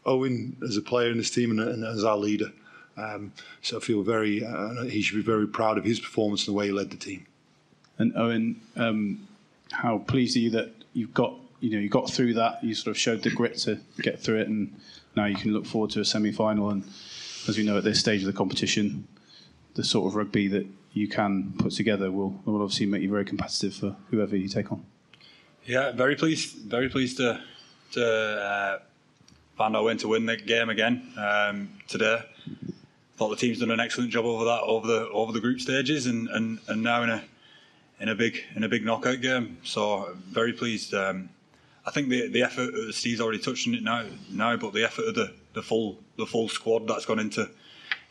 Owen 0.05 0.57
as 0.63 0.77
a 0.77 0.81
player 0.81 1.11
in 1.11 1.17
this 1.17 1.29
team 1.29 1.51
and, 1.51 1.59
and 1.59 1.83
as 1.83 2.03
our 2.03 2.17
leader. 2.17 2.51
Um, 2.97 3.31
so 3.61 3.77
I 3.77 3.79
feel 3.79 4.01
very 4.03 4.43
uh, 4.43 4.83
he 4.83 5.01
should 5.01 5.15
be 5.15 5.21
very 5.21 5.47
proud 5.47 5.77
of 5.77 5.85
his 5.85 5.99
performance 5.99 6.47
and 6.47 6.53
the 6.53 6.57
way 6.57 6.67
he 6.67 6.71
led 6.71 6.89
the 6.91 6.97
team. 6.97 7.25
And 7.97 8.15
Owen 8.15 8.61
um, 8.75 9.27
how 9.71 9.99
pleased 9.99 10.35
are 10.35 10.39
you 10.39 10.49
that 10.51 10.71
you've 10.93 11.13
got 11.13 11.35
you 11.61 11.69
know 11.69 11.79
you 11.79 11.89
got 11.89 12.09
through 12.09 12.33
that 12.33 12.61
you 12.63 12.73
sort 12.73 12.95
of 12.95 12.99
showed 12.99 13.23
the 13.23 13.29
grit 13.29 13.57
to 13.57 13.79
get 14.01 14.19
through 14.19 14.39
it 14.41 14.47
and 14.47 14.75
now 15.15 15.25
you 15.25 15.35
can 15.35 15.53
look 15.53 15.65
forward 15.65 15.89
to 15.91 16.01
a 16.01 16.05
semi-final 16.05 16.69
and 16.69 16.83
as 17.47 17.57
we 17.57 17.63
know 17.63 17.77
at 17.77 17.83
this 17.83 17.99
stage 17.99 18.21
of 18.21 18.27
the 18.27 18.33
competition 18.33 19.07
the 19.75 19.83
sort 19.83 20.07
of 20.07 20.15
rugby 20.15 20.47
that 20.47 20.65
you 20.93 21.07
can 21.07 21.53
put 21.57 21.71
together 21.71 22.11
will, 22.11 22.41
will 22.45 22.61
obviously 22.61 22.85
make 22.85 23.01
you 23.01 23.09
very 23.09 23.25
competitive 23.25 23.73
for 23.73 23.95
whoever 24.09 24.35
you 24.35 24.47
take 24.47 24.71
on. 24.71 24.83
Yeah, 25.65 25.91
very 25.91 26.15
pleased. 26.15 26.55
Very 26.57 26.89
pleased 26.89 27.17
to 27.17 27.41
to 27.93 28.05
uh, 28.05 28.79
find 29.57 29.75
out 29.75 29.83
when 29.83 29.97
to 29.97 30.07
win 30.07 30.25
the 30.25 30.37
game 30.37 30.69
again 30.69 31.13
um, 31.17 31.69
today. 31.87 32.23
Thought 33.15 33.29
the 33.29 33.35
team's 33.35 33.59
done 33.59 33.71
an 33.71 33.79
excellent 33.79 34.09
job 34.09 34.25
over 34.25 34.45
that 34.45 34.61
over 34.63 34.87
the 34.87 35.09
over 35.09 35.31
the 35.31 35.39
group 35.39 35.59
stages 35.59 36.07
and, 36.07 36.27
and, 36.29 36.59
and 36.67 36.81
now 36.81 37.03
in 37.03 37.09
a 37.09 37.23
in 37.99 38.09
a 38.09 38.15
big 38.15 38.43
in 38.55 38.63
a 38.63 38.69
big 38.69 38.83
knockout 38.83 39.21
game. 39.21 39.57
So 39.63 40.15
very 40.29 40.53
pleased. 40.53 40.93
Um, 40.93 41.29
I 41.85 41.91
think 41.91 42.09
the 42.09 42.27
the 42.27 42.43
effort 42.43 42.73
Steve's 42.93 43.21
already 43.21 43.39
touched 43.39 43.67
on 43.67 43.73
it 43.73 43.83
now 43.83 44.05
now, 44.29 44.55
but 44.55 44.73
the 44.73 44.83
effort 44.83 45.07
of 45.07 45.15
the, 45.15 45.33
the 45.53 45.61
full 45.61 45.99
the 46.17 46.25
full 46.25 46.47
squad 46.47 46.87
that's 46.87 47.05
gone 47.05 47.19
into 47.19 47.49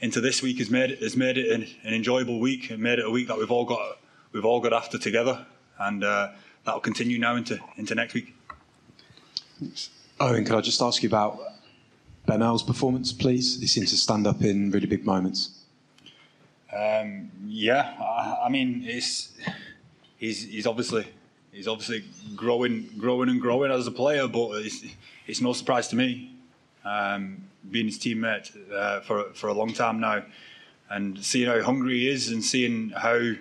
into 0.00 0.20
this 0.20 0.42
week 0.42 0.58
has 0.58 0.70
made 0.70 0.90
it 0.90 1.00
has 1.00 1.16
made 1.16 1.38
it 1.38 1.52
an, 1.52 1.66
an 1.84 1.94
enjoyable 1.94 2.40
week 2.40 2.70
and 2.70 2.82
made 2.82 2.98
it 2.98 3.04
a 3.04 3.10
week 3.10 3.28
that 3.28 3.38
we've 3.38 3.50
all 3.50 3.64
got 3.64 3.98
we've 4.32 4.44
all 4.44 4.60
got 4.60 4.72
after 4.72 4.98
together, 4.98 5.46
and 5.78 6.02
uh, 6.02 6.30
that 6.64 6.74
will 6.74 6.80
continue 6.80 7.18
now 7.18 7.36
into 7.36 7.58
into 7.76 7.94
next 7.94 8.14
week. 8.14 8.34
Thanks. 9.58 9.90
Owen, 10.18 10.44
could 10.44 10.56
I 10.56 10.60
just 10.60 10.82
ask 10.82 11.02
you 11.02 11.08
about 11.08 11.38
Ben 12.26 12.42
Earl's 12.42 12.62
performance, 12.62 13.12
please? 13.12 13.60
He 13.60 13.66
seems 13.66 13.90
to 13.90 13.96
stand 13.96 14.26
up 14.26 14.42
in 14.42 14.70
really 14.70 14.86
big 14.86 15.04
moments. 15.04 15.60
Um, 16.72 17.30
yeah, 17.46 17.96
I, 18.00 18.46
I, 18.46 18.48
mean, 18.48 18.84
it's 18.86 19.32
he's 20.18 20.44
he's 20.44 20.66
obviously 20.66 21.06
he's 21.52 21.68
obviously 21.68 22.04
growing, 22.36 22.88
growing 22.98 23.28
and 23.28 23.40
growing 23.40 23.70
as 23.70 23.86
a 23.86 23.90
player, 23.90 24.26
but 24.26 24.52
it's, 24.64 24.84
it's 25.26 25.40
no 25.40 25.52
surprise 25.52 25.88
to 25.88 25.96
me. 25.96 26.34
Um, 26.84 27.44
being 27.70 27.86
his 27.86 27.98
teammate 27.98 28.50
uh, 28.72 29.00
for 29.00 29.24
for 29.34 29.48
a 29.48 29.52
long 29.52 29.74
time 29.74 30.00
now, 30.00 30.22
and 30.88 31.22
seeing 31.22 31.46
how 31.46 31.60
hungry 31.60 32.00
he 32.00 32.08
is, 32.08 32.30
and 32.30 32.42
seeing 32.42 32.90
how 32.90 33.32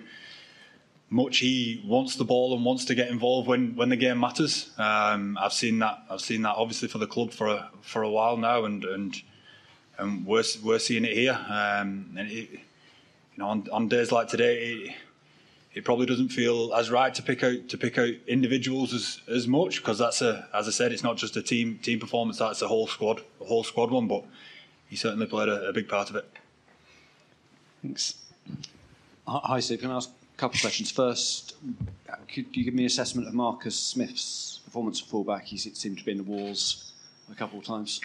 much 1.08 1.38
he 1.38 1.82
wants 1.86 2.16
the 2.16 2.24
ball 2.24 2.54
and 2.54 2.64
wants 2.64 2.84
to 2.84 2.94
get 2.94 3.08
involved 3.08 3.48
when, 3.48 3.74
when 3.74 3.88
the 3.88 3.96
game 3.96 4.20
matters. 4.20 4.70
Um, 4.78 5.36
I've 5.40 5.52
seen 5.52 5.78
that. 5.80 6.04
I've 6.08 6.20
seen 6.20 6.42
that 6.42 6.54
obviously 6.56 6.88
for 6.88 6.98
the 6.98 7.06
club 7.06 7.32
for 7.32 7.48
a, 7.48 7.70
for 7.80 8.02
a 8.02 8.10
while 8.10 8.36
now, 8.36 8.64
and 8.64 8.84
and 8.84 9.16
and 9.98 10.26
we're 10.26 10.44
we're 10.62 10.78
seeing 10.78 11.04
it 11.04 11.14
here. 11.14 11.38
Um, 11.48 12.14
and 12.16 12.30
it, 12.30 12.50
you 12.50 12.58
know, 13.38 13.48
on, 13.48 13.66
on 13.72 13.88
days 13.88 14.12
like 14.12 14.28
today. 14.28 14.58
It, 14.62 14.94
it 15.72 15.84
probably 15.84 16.06
doesn't 16.06 16.30
feel 16.30 16.74
as 16.74 16.90
right 16.90 17.14
to 17.14 17.22
pick 17.22 17.42
out 17.42 17.68
to 17.68 17.78
pick 17.78 17.98
out 17.98 18.12
individuals 18.26 18.92
as, 18.92 19.20
as 19.28 19.46
much 19.46 19.78
because 19.78 19.98
that's 19.98 20.20
a 20.22 20.48
as 20.54 20.66
I 20.66 20.70
said 20.70 20.92
it's 20.92 21.04
not 21.04 21.16
just 21.16 21.36
a 21.36 21.42
team 21.42 21.78
team 21.82 22.00
performance 22.00 22.38
that's 22.38 22.62
a 22.62 22.68
whole 22.68 22.86
squad 22.86 23.22
a 23.40 23.44
whole 23.44 23.64
squad 23.64 23.90
one 23.90 24.08
but 24.08 24.24
he 24.88 24.96
certainly 24.96 25.26
played 25.26 25.48
a, 25.48 25.68
a 25.68 25.72
big 25.72 25.88
part 25.88 26.10
of 26.10 26.16
it. 26.16 26.28
Thanks. 27.82 28.14
Hi 29.26 29.60
Steve, 29.60 29.80
can 29.80 29.90
I 29.90 29.96
ask 29.96 30.10
a 30.10 30.38
couple 30.38 30.56
of 30.56 30.60
questions? 30.62 30.90
First, 30.90 31.54
could 32.28 32.56
you 32.56 32.64
give 32.64 32.74
me 32.74 32.82
an 32.82 32.86
assessment 32.86 33.28
of 33.28 33.34
Marcus 33.34 33.78
Smith's 33.78 34.60
performance 34.70 35.00
of 35.00 35.08
fullback. 35.08 35.46
He 35.46 35.56
seemed 35.56 35.98
to 35.98 36.04
be 36.04 36.12
in 36.12 36.18
the 36.18 36.22
walls 36.22 36.92
a 37.30 37.34
couple 37.34 37.58
of 37.58 37.64
times. 37.64 38.00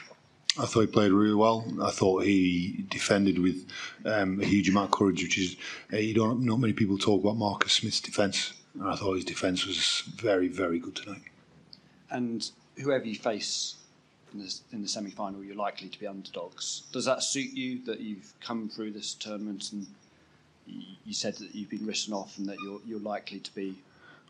I 0.57 0.65
thought 0.65 0.81
he 0.81 0.87
played 0.87 1.11
really 1.11 1.35
well. 1.35 1.65
I 1.81 1.91
thought 1.91 2.23
he 2.23 2.85
defended 2.89 3.39
with 3.39 3.67
um, 4.05 4.39
a 4.39 4.45
huge 4.45 4.69
amount 4.69 4.85
of 4.85 4.97
courage, 4.97 5.21
which 5.21 5.37
is 5.37 5.55
uh, 5.91 5.97
you 5.97 6.13
don't 6.13 6.41
not 6.41 6.59
many 6.59 6.73
people 6.73 6.97
talk 6.97 7.21
about 7.21 7.37
Marcus 7.37 7.73
Smith's 7.73 7.99
defence, 7.99 8.53
and 8.73 8.87
I 8.87 8.95
thought 8.95 9.15
his 9.15 9.25
defence 9.25 9.65
was 9.65 10.03
very 10.15 10.47
very 10.47 10.79
good 10.79 10.95
tonight. 10.95 11.23
And 12.09 12.49
whoever 12.77 13.05
you 13.05 13.15
face 13.15 13.75
in 14.33 14.39
the, 14.39 14.55
in 14.71 14.81
the 14.81 14.87
semi 14.87 15.09
final, 15.09 15.43
you're 15.43 15.55
likely 15.55 15.89
to 15.89 15.99
be 15.99 16.07
underdogs. 16.07 16.83
Does 16.91 17.05
that 17.05 17.23
suit 17.23 17.51
you 17.51 17.83
that 17.85 17.99
you've 17.99 18.33
come 18.41 18.69
through 18.69 18.91
this 18.91 19.13
tournament 19.13 19.71
and 19.71 19.87
you 20.67 21.13
said 21.13 21.35
that 21.35 21.53
you've 21.53 21.69
been 21.69 21.85
written 21.85 22.13
off 22.13 22.37
and 22.37 22.47
that 22.47 22.57
you're, 22.63 22.79
you're 22.85 22.99
likely 22.99 23.39
to 23.39 23.53
be? 23.53 23.75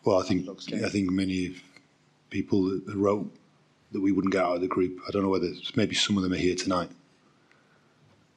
Well, 0.04 0.20
I 0.20 0.24
think 0.24 0.48
I 0.50 0.90
think 0.90 1.12
many 1.12 1.56
people 2.30 2.64
that 2.64 2.96
wrote 2.96 3.32
that 3.96 4.02
we 4.02 4.12
wouldn't 4.12 4.34
get 4.34 4.44
out 4.44 4.56
of 4.56 4.62
the 4.62 4.68
group. 4.68 5.00
I 5.08 5.12
don't 5.12 5.24
know 5.24 5.30
whether 5.30 5.52
maybe 5.76 5.96
some 5.96 6.18
of 6.18 6.24
them 6.24 6.34
are 6.34 6.38
here 6.38 6.56
tonight, 6.56 6.92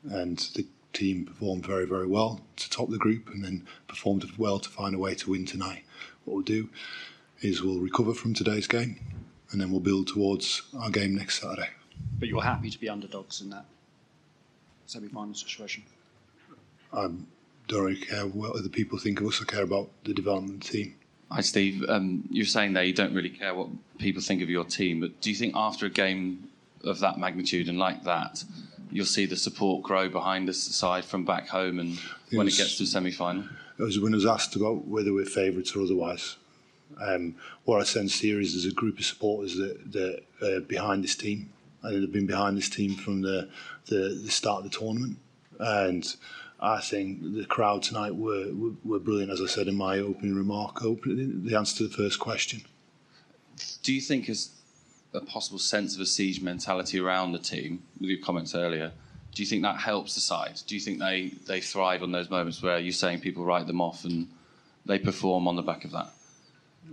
and 0.08 0.38
the 0.54 0.64
team 0.92 1.26
performed 1.26 1.66
very 1.66 1.84
very 1.84 2.06
well 2.06 2.40
to 2.56 2.70
top 2.70 2.88
the 2.88 2.96
group, 2.96 3.28
and 3.28 3.44
then 3.44 3.66
performed 3.88 4.24
well 4.38 4.58
to 4.60 4.68
find 4.68 4.94
a 4.94 4.98
way 4.98 5.14
to 5.16 5.30
win 5.30 5.44
tonight. 5.44 5.82
What 6.24 6.34
we'll 6.34 6.44
do 6.44 6.70
is 7.40 7.62
we'll 7.62 7.80
recover 7.80 8.14
from 8.14 8.34
today's 8.34 8.66
game, 8.68 9.00
and 9.50 9.60
then 9.60 9.70
we'll 9.70 9.80
build 9.80 10.06
towards 10.06 10.62
our 10.78 10.90
game 10.90 11.14
next 11.16 11.40
Saturday. 11.40 11.70
But 12.18 12.28
you're 12.28 12.42
happy 12.42 12.70
to 12.70 12.78
be 12.78 12.88
underdogs 12.88 13.40
in 13.40 13.50
that 13.50 13.66
semi-final 14.86 15.34
situation. 15.34 15.82
I 16.92 17.10
don't 17.68 17.84
really 17.84 17.96
care 18.00 18.26
what 18.26 18.56
other 18.56 18.68
people 18.68 18.98
think 18.98 19.20
of 19.20 19.26
us. 19.26 19.42
I 19.42 19.44
care 19.44 19.64
about 19.64 19.90
the 20.04 20.14
development 20.14 20.62
team. 20.62 20.94
Hi, 21.30 21.42
Steve. 21.42 21.84
Um, 21.88 22.26
you're 22.30 22.46
saying 22.46 22.72
there 22.72 22.84
you 22.84 22.94
don't 22.94 23.14
really 23.14 23.28
care 23.28 23.54
what 23.54 23.68
people 23.98 24.22
think 24.22 24.42
of 24.42 24.48
your 24.48 24.64
team, 24.64 25.00
but 25.00 25.20
do 25.20 25.28
you 25.28 25.36
think 25.36 25.54
after 25.54 25.84
a 25.84 25.90
game 25.90 26.48
of 26.84 27.00
that 27.00 27.18
magnitude 27.18 27.68
and 27.68 27.78
like 27.78 28.02
that, 28.04 28.42
you'll 28.90 29.04
see 29.04 29.26
the 29.26 29.36
support 29.36 29.82
grow 29.82 30.08
behind 30.08 30.48
this 30.48 30.62
side 30.62 31.04
from 31.04 31.26
back 31.26 31.46
home 31.48 31.80
and 31.80 31.98
when 32.32 32.48
it 32.48 32.56
gets 32.56 32.78
to 32.78 32.84
the 32.84 32.86
semi 32.86 33.10
final? 33.10 33.44
As 33.78 33.98
when 33.98 34.14
I 34.14 34.16
was 34.16 34.24
asked 34.24 34.56
about 34.56 34.86
whether 34.88 35.12
we're 35.12 35.26
favourites 35.26 35.76
or 35.76 35.82
otherwise, 35.82 36.36
um, 36.98 37.34
what 37.64 37.80
I 37.80 37.84
sense 37.84 38.18
here 38.18 38.40
is 38.40 38.54
there's 38.54 38.64
a 38.64 38.74
group 38.74 38.98
of 38.98 39.04
supporters 39.04 39.56
that, 39.56 39.92
that 39.92 40.22
are 40.42 40.60
behind 40.60 41.04
this 41.04 41.14
team. 41.14 41.50
and 41.82 42.02
they've 42.02 42.10
been 42.10 42.26
behind 42.26 42.56
this 42.56 42.70
team 42.70 42.94
from 42.96 43.20
the, 43.20 43.50
the, 43.86 44.18
the 44.24 44.30
start 44.30 44.64
of 44.64 44.70
the 44.70 44.78
tournament. 44.78 45.18
And 45.60 46.16
I 46.60 46.80
think 46.80 47.34
the 47.34 47.44
crowd 47.44 47.82
tonight 47.82 48.16
were, 48.16 48.52
were, 48.52 48.72
were 48.84 48.98
brilliant, 48.98 49.30
as 49.30 49.40
I 49.40 49.46
said 49.46 49.68
in 49.68 49.76
my 49.76 49.98
opening 49.98 50.34
remark, 50.34 50.84
opening 50.84 51.44
the 51.44 51.56
answer 51.56 51.78
to 51.78 51.88
the 51.88 51.94
first 51.94 52.18
question. 52.18 52.62
Do 53.82 53.92
you 53.92 54.00
think 54.00 54.26
there's 54.26 54.50
a 55.14 55.20
possible 55.20 55.58
sense 55.58 55.94
of 55.94 56.00
a 56.00 56.06
siege 56.06 56.40
mentality 56.40 56.98
around 56.98 57.32
the 57.32 57.38
team, 57.38 57.82
with 58.00 58.10
your 58.10 58.20
comments 58.20 58.54
earlier? 58.54 58.92
Do 59.34 59.42
you 59.42 59.46
think 59.46 59.62
that 59.62 59.76
helps 59.76 60.14
the 60.14 60.20
side? 60.20 60.60
Do 60.66 60.74
you 60.74 60.80
think 60.80 60.98
they, 60.98 61.32
they 61.46 61.60
thrive 61.60 62.02
on 62.02 62.10
those 62.12 62.30
moments 62.30 62.62
where 62.62 62.78
you're 62.78 62.92
saying 62.92 63.20
people 63.20 63.44
write 63.44 63.66
them 63.66 63.80
off 63.80 64.04
and 64.04 64.28
they 64.84 64.98
perform 64.98 65.46
on 65.46 65.54
the 65.54 65.62
back 65.62 65.84
of 65.84 65.92
that? 65.92 66.10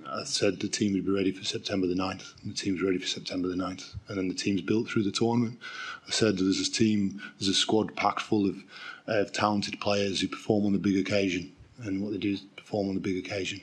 I 0.07 0.23
said 0.25 0.59
the 0.59 0.67
team 0.67 0.93
would 0.93 1.05
be 1.05 1.11
ready 1.11 1.31
for 1.31 1.43
September 1.43 1.87
the 1.87 1.95
9th, 1.95 2.33
and 2.43 2.51
the 2.51 2.55
team's 2.55 2.81
ready 2.81 2.97
for 2.97 3.07
September 3.07 3.47
the 3.47 3.55
9th. 3.55 3.95
And 4.07 4.17
then 4.17 4.27
the 4.27 4.33
team's 4.33 4.61
built 4.61 4.89
through 4.89 5.03
the 5.03 5.11
tournament. 5.11 5.57
I 6.07 6.11
said 6.11 6.37
there's 6.37 6.67
a 6.67 6.71
team, 6.71 7.21
there's 7.39 7.49
a 7.49 7.53
squad 7.53 7.95
packed 7.95 8.21
full 8.21 8.47
of, 8.47 8.57
of 9.07 9.31
talented 9.31 9.79
players 9.79 10.21
who 10.21 10.27
perform 10.27 10.65
on 10.65 10.73
the 10.73 10.79
big 10.79 10.97
occasion, 10.97 11.51
and 11.83 12.01
what 12.01 12.11
they 12.11 12.17
do 12.17 12.33
is 12.33 12.41
perform 12.55 12.89
on 12.89 12.95
the 12.95 13.01
big 13.01 13.17
occasion. 13.17 13.61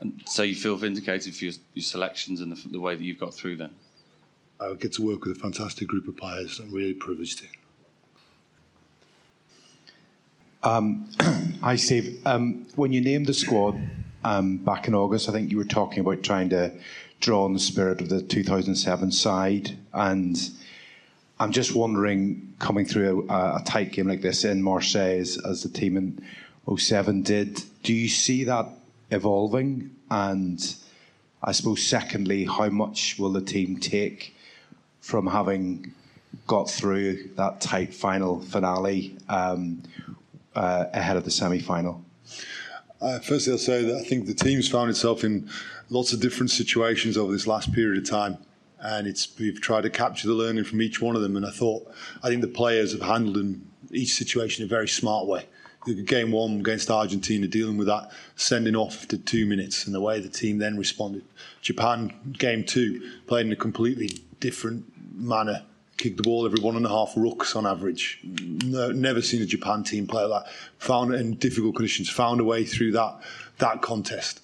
And 0.00 0.22
so 0.26 0.42
you 0.42 0.54
feel 0.54 0.76
vindicated 0.76 1.34
for 1.34 1.44
your, 1.44 1.54
your 1.74 1.82
selections 1.82 2.40
and 2.40 2.52
the, 2.52 2.68
the 2.68 2.80
way 2.80 2.94
that 2.94 3.02
you've 3.02 3.18
got 3.18 3.34
through 3.34 3.56
then? 3.56 3.70
I 4.60 4.72
get 4.74 4.92
to 4.94 5.02
work 5.02 5.24
with 5.24 5.36
a 5.36 5.40
fantastic 5.40 5.88
group 5.88 6.08
of 6.08 6.16
players. 6.16 6.60
I'm 6.60 6.72
really 6.72 6.94
privileged 6.94 7.40
to. 7.40 7.46
Um, 10.62 11.08
hi, 11.62 11.76
Steve. 11.76 12.20
Um, 12.26 12.66
when 12.74 12.92
you 12.92 13.00
named 13.00 13.26
the 13.26 13.34
squad 13.34 13.78
um, 14.24 14.58
back 14.58 14.88
in 14.88 14.94
August, 14.94 15.28
I 15.28 15.32
think 15.32 15.50
you 15.50 15.58
were 15.58 15.64
talking 15.64 16.00
about 16.00 16.22
trying 16.22 16.48
to 16.50 16.72
draw 17.20 17.44
on 17.44 17.52
the 17.52 17.58
spirit 17.58 18.00
of 18.00 18.08
the 18.08 18.22
2007 18.22 19.12
side. 19.12 19.76
And 19.92 20.38
I'm 21.38 21.52
just 21.52 21.74
wondering, 21.74 22.54
coming 22.58 22.86
through 22.86 23.26
a, 23.28 23.56
a 23.56 23.62
tight 23.64 23.92
game 23.92 24.08
like 24.08 24.22
this 24.22 24.44
in 24.44 24.62
Marseille, 24.62 25.20
as, 25.20 25.62
the 25.62 25.68
team 25.68 25.96
in 25.96 26.24
07 26.74 27.22
did, 27.22 27.62
do 27.82 27.92
you 27.92 28.08
see 28.08 28.44
that 28.44 28.66
evolving? 29.10 29.90
And 30.10 30.76
I 31.42 31.52
suppose, 31.52 31.86
secondly, 31.86 32.44
how 32.44 32.70
much 32.70 33.18
will 33.18 33.32
the 33.32 33.42
team 33.42 33.78
take 33.78 34.34
from 35.00 35.26
having 35.26 35.92
got 36.46 36.70
through 36.70 37.30
that 37.36 37.60
tight 37.60 37.92
final 37.92 38.40
finale 38.40 39.16
um, 39.28 39.82
uh, 40.54 40.86
ahead 40.92 41.16
of 41.18 41.24
the 41.24 41.30
semi 41.30 41.60
final? 41.60 42.02
Uh, 43.00 43.18
firstly, 43.18 43.52
I'll 43.52 43.58
say 43.58 43.84
that 43.84 43.96
I 43.96 44.02
think 44.02 44.26
the 44.26 44.34
team's 44.34 44.68
found 44.68 44.88
itself 44.88 45.22
in 45.22 45.50
lots 45.90 46.14
of 46.14 46.20
different 46.20 46.50
situations 46.50 47.18
over 47.18 47.30
this 47.30 47.46
last 47.46 47.72
period 47.72 48.02
of 48.02 48.08
time. 48.08 48.38
And 48.80 49.06
it's 49.06 49.28
we've 49.38 49.60
tried 49.60 49.82
to 49.82 49.90
capture 49.90 50.28
the 50.28 50.34
learning 50.34 50.64
from 50.64 50.82
each 50.82 51.00
one 51.00 51.16
of 51.16 51.22
them. 51.22 51.36
And 51.36 51.46
I 51.46 51.50
thought, 51.50 51.90
I 52.22 52.28
think 52.28 52.42
the 52.42 52.48
players 52.48 52.92
have 52.92 53.02
handled 53.02 53.56
each 53.90 54.14
situation 54.14 54.62
in 54.62 54.68
a 54.68 54.68
very 54.68 54.88
smart 54.88 55.26
way. 55.26 55.46
Game 56.04 56.32
one 56.32 56.60
against 56.60 56.90
Argentina, 56.90 57.46
dealing 57.46 57.76
with 57.76 57.86
that 57.86 58.10
sending 58.34 58.74
off 58.74 59.02
after 59.02 59.16
two 59.16 59.46
minutes 59.46 59.86
and 59.86 59.94
the 59.94 60.00
way 60.00 60.18
the 60.18 60.28
team 60.28 60.58
then 60.58 60.76
responded. 60.76 61.22
Japan, 61.62 62.12
game 62.36 62.64
two, 62.64 63.12
played 63.28 63.46
in 63.46 63.52
a 63.52 63.56
completely 63.56 64.10
different 64.40 64.84
manner 65.14 65.62
kicked 65.96 66.16
the 66.18 66.22
ball 66.22 66.44
every 66.44 66.60
one 66.60 66.76
and 66.76 66.84
a 66.84 66.88
half 66.88 67.14
rucks 67.14 67.56
on 67.56 67.66
average. 67.66 68.20
No, 68.22 68.90
never 68.90 69.22
seen 69.22 69.42
a 69.42 69.46
Japan 69.46 69.82
team 69.82 70.06
play 70.06 70.24
like 70.24 70.44
that. 70.44 70.52
Found 70.78 71.14
it 71.14 71.20
in 71.20 71.34
difficult 71.34 71.76
conditions. 71.76 72.10
Found 72.10 72.40
a 72.40 72.44
way 72.44 72.64
through 72.64 72.92
that 72.92 73.20
that 73.58 73.80
contest. 73.80 74.40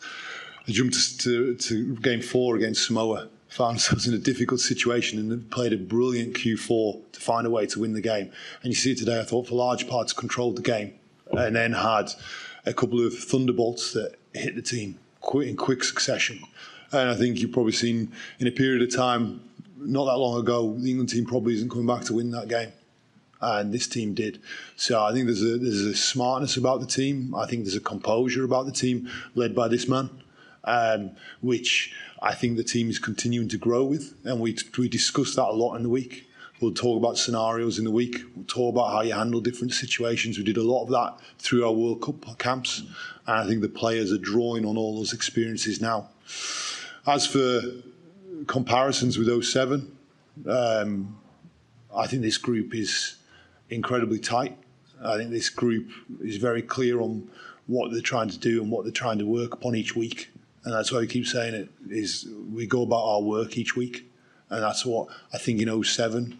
I 0.66 0.72
jumped 0.72 1.20
to, 1.20 1.54
to 1.54 1.96
game 1.96 2.22
four 2.22 2.56
against 2.56 2.86
Samoa. 2.86 3.28
Found 3.52 3.74
themselves 3.74 4.06
in 4.06 4.14
a 4.14 4.18
difficult 4.18 4.60
situation 4.60 5.18
and 5.18 5.50
played 5.50 5.72
a 5.72 5.76
brilliant 5.76 6.34
Q4 6.34 7.12
to 7.12 7.20
find 7.20 7.46
a 7.46 7.50
way 7.50 7.66
to 7.66 7.80
win 7.80 7.92
the 7.92 8.00
game. 8.00 8.30
And 8.62 8.72
you 8.72 8.74
see 8.74 8.94
today. 8.94 9.20
I 9.20 9.24
thought 9.24 9.48
for 9.48 9.54
large 9.54 9.88
parts 9.88 10.12
controlled 10.12 10.56
the 10.56 10.62
game 10.62 10.94
and 11.30 11.54
then 11.54 11.72
had 11.72 12.12
a 12.64 12.72
couple 12.72 13.04
of 13.04 13.12
thunderbolts 13.14 13.92
that 13.92 14.16
hit 14.32 14.54
the 14.54 14.62
team 14.62 14.98
in 15.34 15.56
quick 15.56 15.84
succession. 15.84 16.40
And 16.92 17.08
I 17.10 17.14
think 17.14 17.40
you've 17.40 17.52
probably 17.52 17.72
seen 17.72 18.12
in 18.38 18.46
a 18.46 18.50
period 18.50 18.82
of 18.82 18.94
time 18.94 19.40
not 19.84 20.04
that 20.04 20.16
long 20.16 20.40
ago, 20.40 20.74
the 20.78 20.90
England 20.90 21.10
team 21.10 21.26
probably 21.26 21.54
isn't 21.54 21.70
coming 21.70 21.86
back 21.86 22.02
to 22.04 22.14
win 22.14 22.30
that 22.30 22.48
game. 22.48 22.72
And 23.40 23.72
this 23.72 23.88
team 23.88 24.14
did. 24.14 24.40
So 24.76 25.02
I 25.02 25.12
think 25.12 25.26
there's 25.26 25.42
a 25.42 25.58
there's 25.58 25.80
a 25.80 25.96
smartness 25.96 26.56
about 26.56 26.80
the 26.80 26.86
team. 26.86 27.34
I 27.34 27.46
think 27.46 27.64
there's 27.64 27.74
a 27.74 27.80
composure 27.80 28.44
about 28.44 28.66
the 28.66 28.72
team 28.72 29.10
led 29.34 29.52
by 29.52 29.66
this 29.66 29.88
man, 29.88 30.10
um, 30.64 31.12
which 31.40 31.92
I 32.20 32.34
think 32.34 32.56
the 32.56 32.64
team 32.64 32.90
is 32.90 32.98
continuing 32.98 33.48
to 33.48 33.58
grow 33.58 33.84
with. 33.84 34.14
And 34.24 34.40
we 34.40 34.56
we 34.78 34.88
discussed 34.88 35.36
that 35.36 35.48
a 35.48 35.52
lot 35.52 35.76
in 35.76 35.82
the 35.82 35.88
week. 35.88 36.28
We'll 36.60 36.72
talk 36.72 36.96
about 36.96 37.18
scenarios 37.18 37.78
in 37.78 37.84
the 37.84 37.90
week. 37.90 38.20
We'll 38.36 38.44
talk 38.44 38.72
about 38.72 38.92
how 38.92 39.00
you 39.00 39.14
handle 39.14 39.40
different 39.40 39.72
situations. 39.72 40.38
We 40.38 40.44
did 40.44 40.56
a 40.56 40.62
lot 40.62 40.84
of 40.84 40.90
that 40.90 41.18
through 41.40 41.66
our 41.66 41.72
World 41.72 42.00
Cup 42.00 42.38
camps. 42.38 42.84
And 43.26 43.36
I 43.36 43.44
think 43.46 43.62
the 43.62 43.68
players 43.68 44.12
are 44.12 44.18
drawing 44.18 44.64
on 44.64 44.76
all 44.76 44.96
those 44.96 45.12
experiences 45.12 45.80
now. 45.80 46.10
As 47.04 47.26
for 47.26 47.62
comparisons 48.46 49.18
with 49.18 49.44
07, 49.44 49.96
um, 50.48 51.18
I 51.94 52.06
think 52.06 52.22
this 52.22 52.38
group 52.38 52.76
is 52.76 53.16
incredibly 53.68 54.20
tight. 54.20 54.56
I 55.04 55.16
think 55.16 55.30
this 55.30 55.48
group 55.48 55.90
is 56.20 56.36
very 56.36 56.62
clear 56.62 57.00
on 57.00 57.28
what 57.66 57.90
they're 57.90 58.00
trying 58.00 58.28
to 58.28 58.38
do 58.38 58.62
and 58.62 58.70
what 58.70 58.84
they're 58.84 58.92
trying 58.92 59.18
to 59.18 59.26
work 59.26 59.54
upon 59.54 59.74
each 59.74 59.96
week. 59.96 60.30
And 60.64 60.72
that's 60.72 60.92
why 60.92 61.00
we 61.00 61.06
keep 61.06 61.26
saying 61.26 61.54
it 61.54 61.68
is 61.90 62.28
we 62.52 62.66
go 62.66 62.82
about 62.82 63.04
our 63.04 63.20
work 63.20 63.56
each 63.56 63.76
week. 63.76 64.08
And 64.48 64.62
that's 64.62 64.86
what 64.86 65.08
I 65.32 65.38
think 65.38 65.60
in 65.60 65.82
07, 65.82 66.38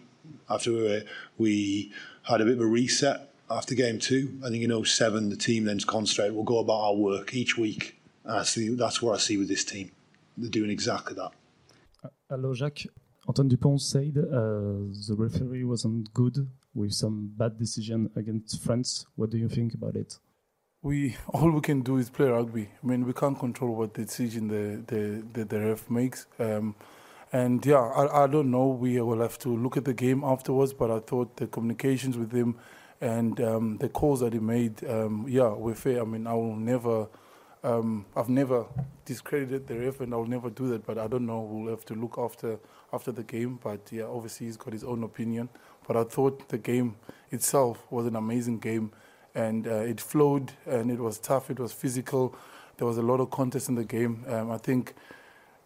after 0.49 0.71
we, 0.71 1.03
we 1.37 1.91
had 2.23 2.41
a 2.41 2.45
bit 2.45 2.53
of 2.55 2.61
a 2.61 2.65
reset 2.65 3.29
after 3.49 3.75
game 3.75 3.99
two, 3.99 4.39
I 4.43 4.49
think 4.49 4.63
in 4.63 4.85
07, 4.85 5.29
the 5.29 5.35
team 5.35 5.65
then 5.65 5.79
concentrated, 5.81 6.33
we'll 6.33 6.43
go 6.43 6.59
about 6.59 6.81
our 6.81 6.95
work 6.95 7.33
each 7.33 7.57
week. 7.57 7.99
And 8.23 8.37
I 8.39 8.43
see, 8.43 8.69
that's 8.69 9.01
what 9.01 9.15
I 9.15 9.17
see 9.17 9.37
with 9.37 9.47
this 9.47 9.63
team. 9.63 9.91
They're 10.37 10.49
doing 10.49 10.69
exactly 10.69 11.15
that. 11.15 11.31
Hello, 12.29 12.53
Jacques. 12.53 12.87
Antoine 13.27 13.47
Dupont 13.47 13.81
said 13.81 14.17
uh, 14.17 14.89
the 15.07 15.15
referee 15.17 15.63
wasn't 15.63 16.13
good 16.13 16.49
with 16.73 16.93
some 16.93 17.31
bad 17.37 17.57
decision 17.57 18.09
against 18.15 18.61
France. 18.61 19.05
What 19.15 19.29
do 19.29 19.37
you 19.37 19.47
think 19.47 19.73
about 19.73 19.95
it? 19.95 20.17
We 20.83 21.17
all 21.33 21.51
we 21.51 21.61
can 21.61 21.81
do 21.81 21.97
is 21.97 22.09
play 22.11 22.27
rugby. 22.27 22.69
I 22.83 22.87
mean, 22.87 23.05
we 23.07 23.13
can't 23.13 23.39
control 23.39 23.75
what 23.75 23.93
decision 23.95 24.49
the 24.49 24.83
the, 24.87 25.23
the, 25.33 25.45
the 25.45 25.59
ref 25.61 25.89
makes. 25.89 26.27
Um, 26.39 26.75
and 27.33 27.65
yeah, 27.65 27.79
I, 27.79 28.25
I 28.25 28.27
don't 28.27 28.51
know. 28.51 28.67
We 28.67 29.01
will 29.01 29.21
have 29.21 29.39
to 29.39 29.49
look 29.49 29.77
at 29.77 29.85
the 29.85 29.93
game 29.95 30.23
afterwards. 30.23 30.73
But 30.73 30.91
I 30.91 30.99
thought 30.99 31.37
the 31.37 31.47
communications 31.47 32.17
with 32.17 32.31
him 32.33 32.57
and 33.01 33.39
um, 33.41 33.77
the 33.79 33.89
calls 33.89 34.21
that 34.21 34.33
he 34.33 34.39
made, 34.39 34.83
um, 34.89 35.25
yeah, 35.27 35.49
were 35.49 35.75
fair. 35.75 36.01
I 36.01 36.05
mean, 36.05 36.27
I 36.27 36.33
will 36.35 36.55
never 36.57 37.07
Um, 37.63 38.05
I've 38.15 38.29
never 38.29 38.65
discredited 39.05 39.67
the 39.67 39.79
ref, 39.79 40.01
and 40.01 40.13
I'll 40.13 40.25
never 40.25 40.49
do 40.49 40.69
that. 40.71 40.85
But 40.85 40.97
I 40.99 41.07
don't 41.07 41.25
know. 41.25 41.41
We'll 41.41 41.71
have 41.71 41.85
to 41.85 41.95
look 41.95 42.17
after 42.17 42.59
after 42.93 43.11
the 43.11 43.23
game. 43.23 43.59
But 43.63 43.81
yeah, 43.91 44.05
obviously 44.05 44.47
he's 44.47 44.57
got 44.57 44.73
his 44.73 44.83
own 44.83 45.03
opinion. 45.03 45.49
But 45.87 45.97
I 45.97 46.03
thought 46.05 46.49
the 46.49 46.57
game 46.57 46.95
itself 47.31 47.85
was 47.91 48.05
an 48.07 48.15
amazing 48.17 48.59
game, 48.59 48.91
and 49.35 49.67
uh, 49.67 49.75
it 49.75 49.99
flowed, 49.99 50.51
and 50.65 50.91
it 50.91 50.99
was 50.99 51.19
tough. 51.19 51.49
It 51.49 51.59
was 51.59 51.73
physical. 51.73 52.35
There 52.77 52.87
was 52.87 52.97
a 52.97 53.01
lot 53.01 53.19
of 53.19 53.29
contest 53.29 53.69
in 53.69 53.75
the 53.75 53.83
game. 53.83 54.25
Um, 54.27 54.51
I 54.51 54.57
think 54.57 54.93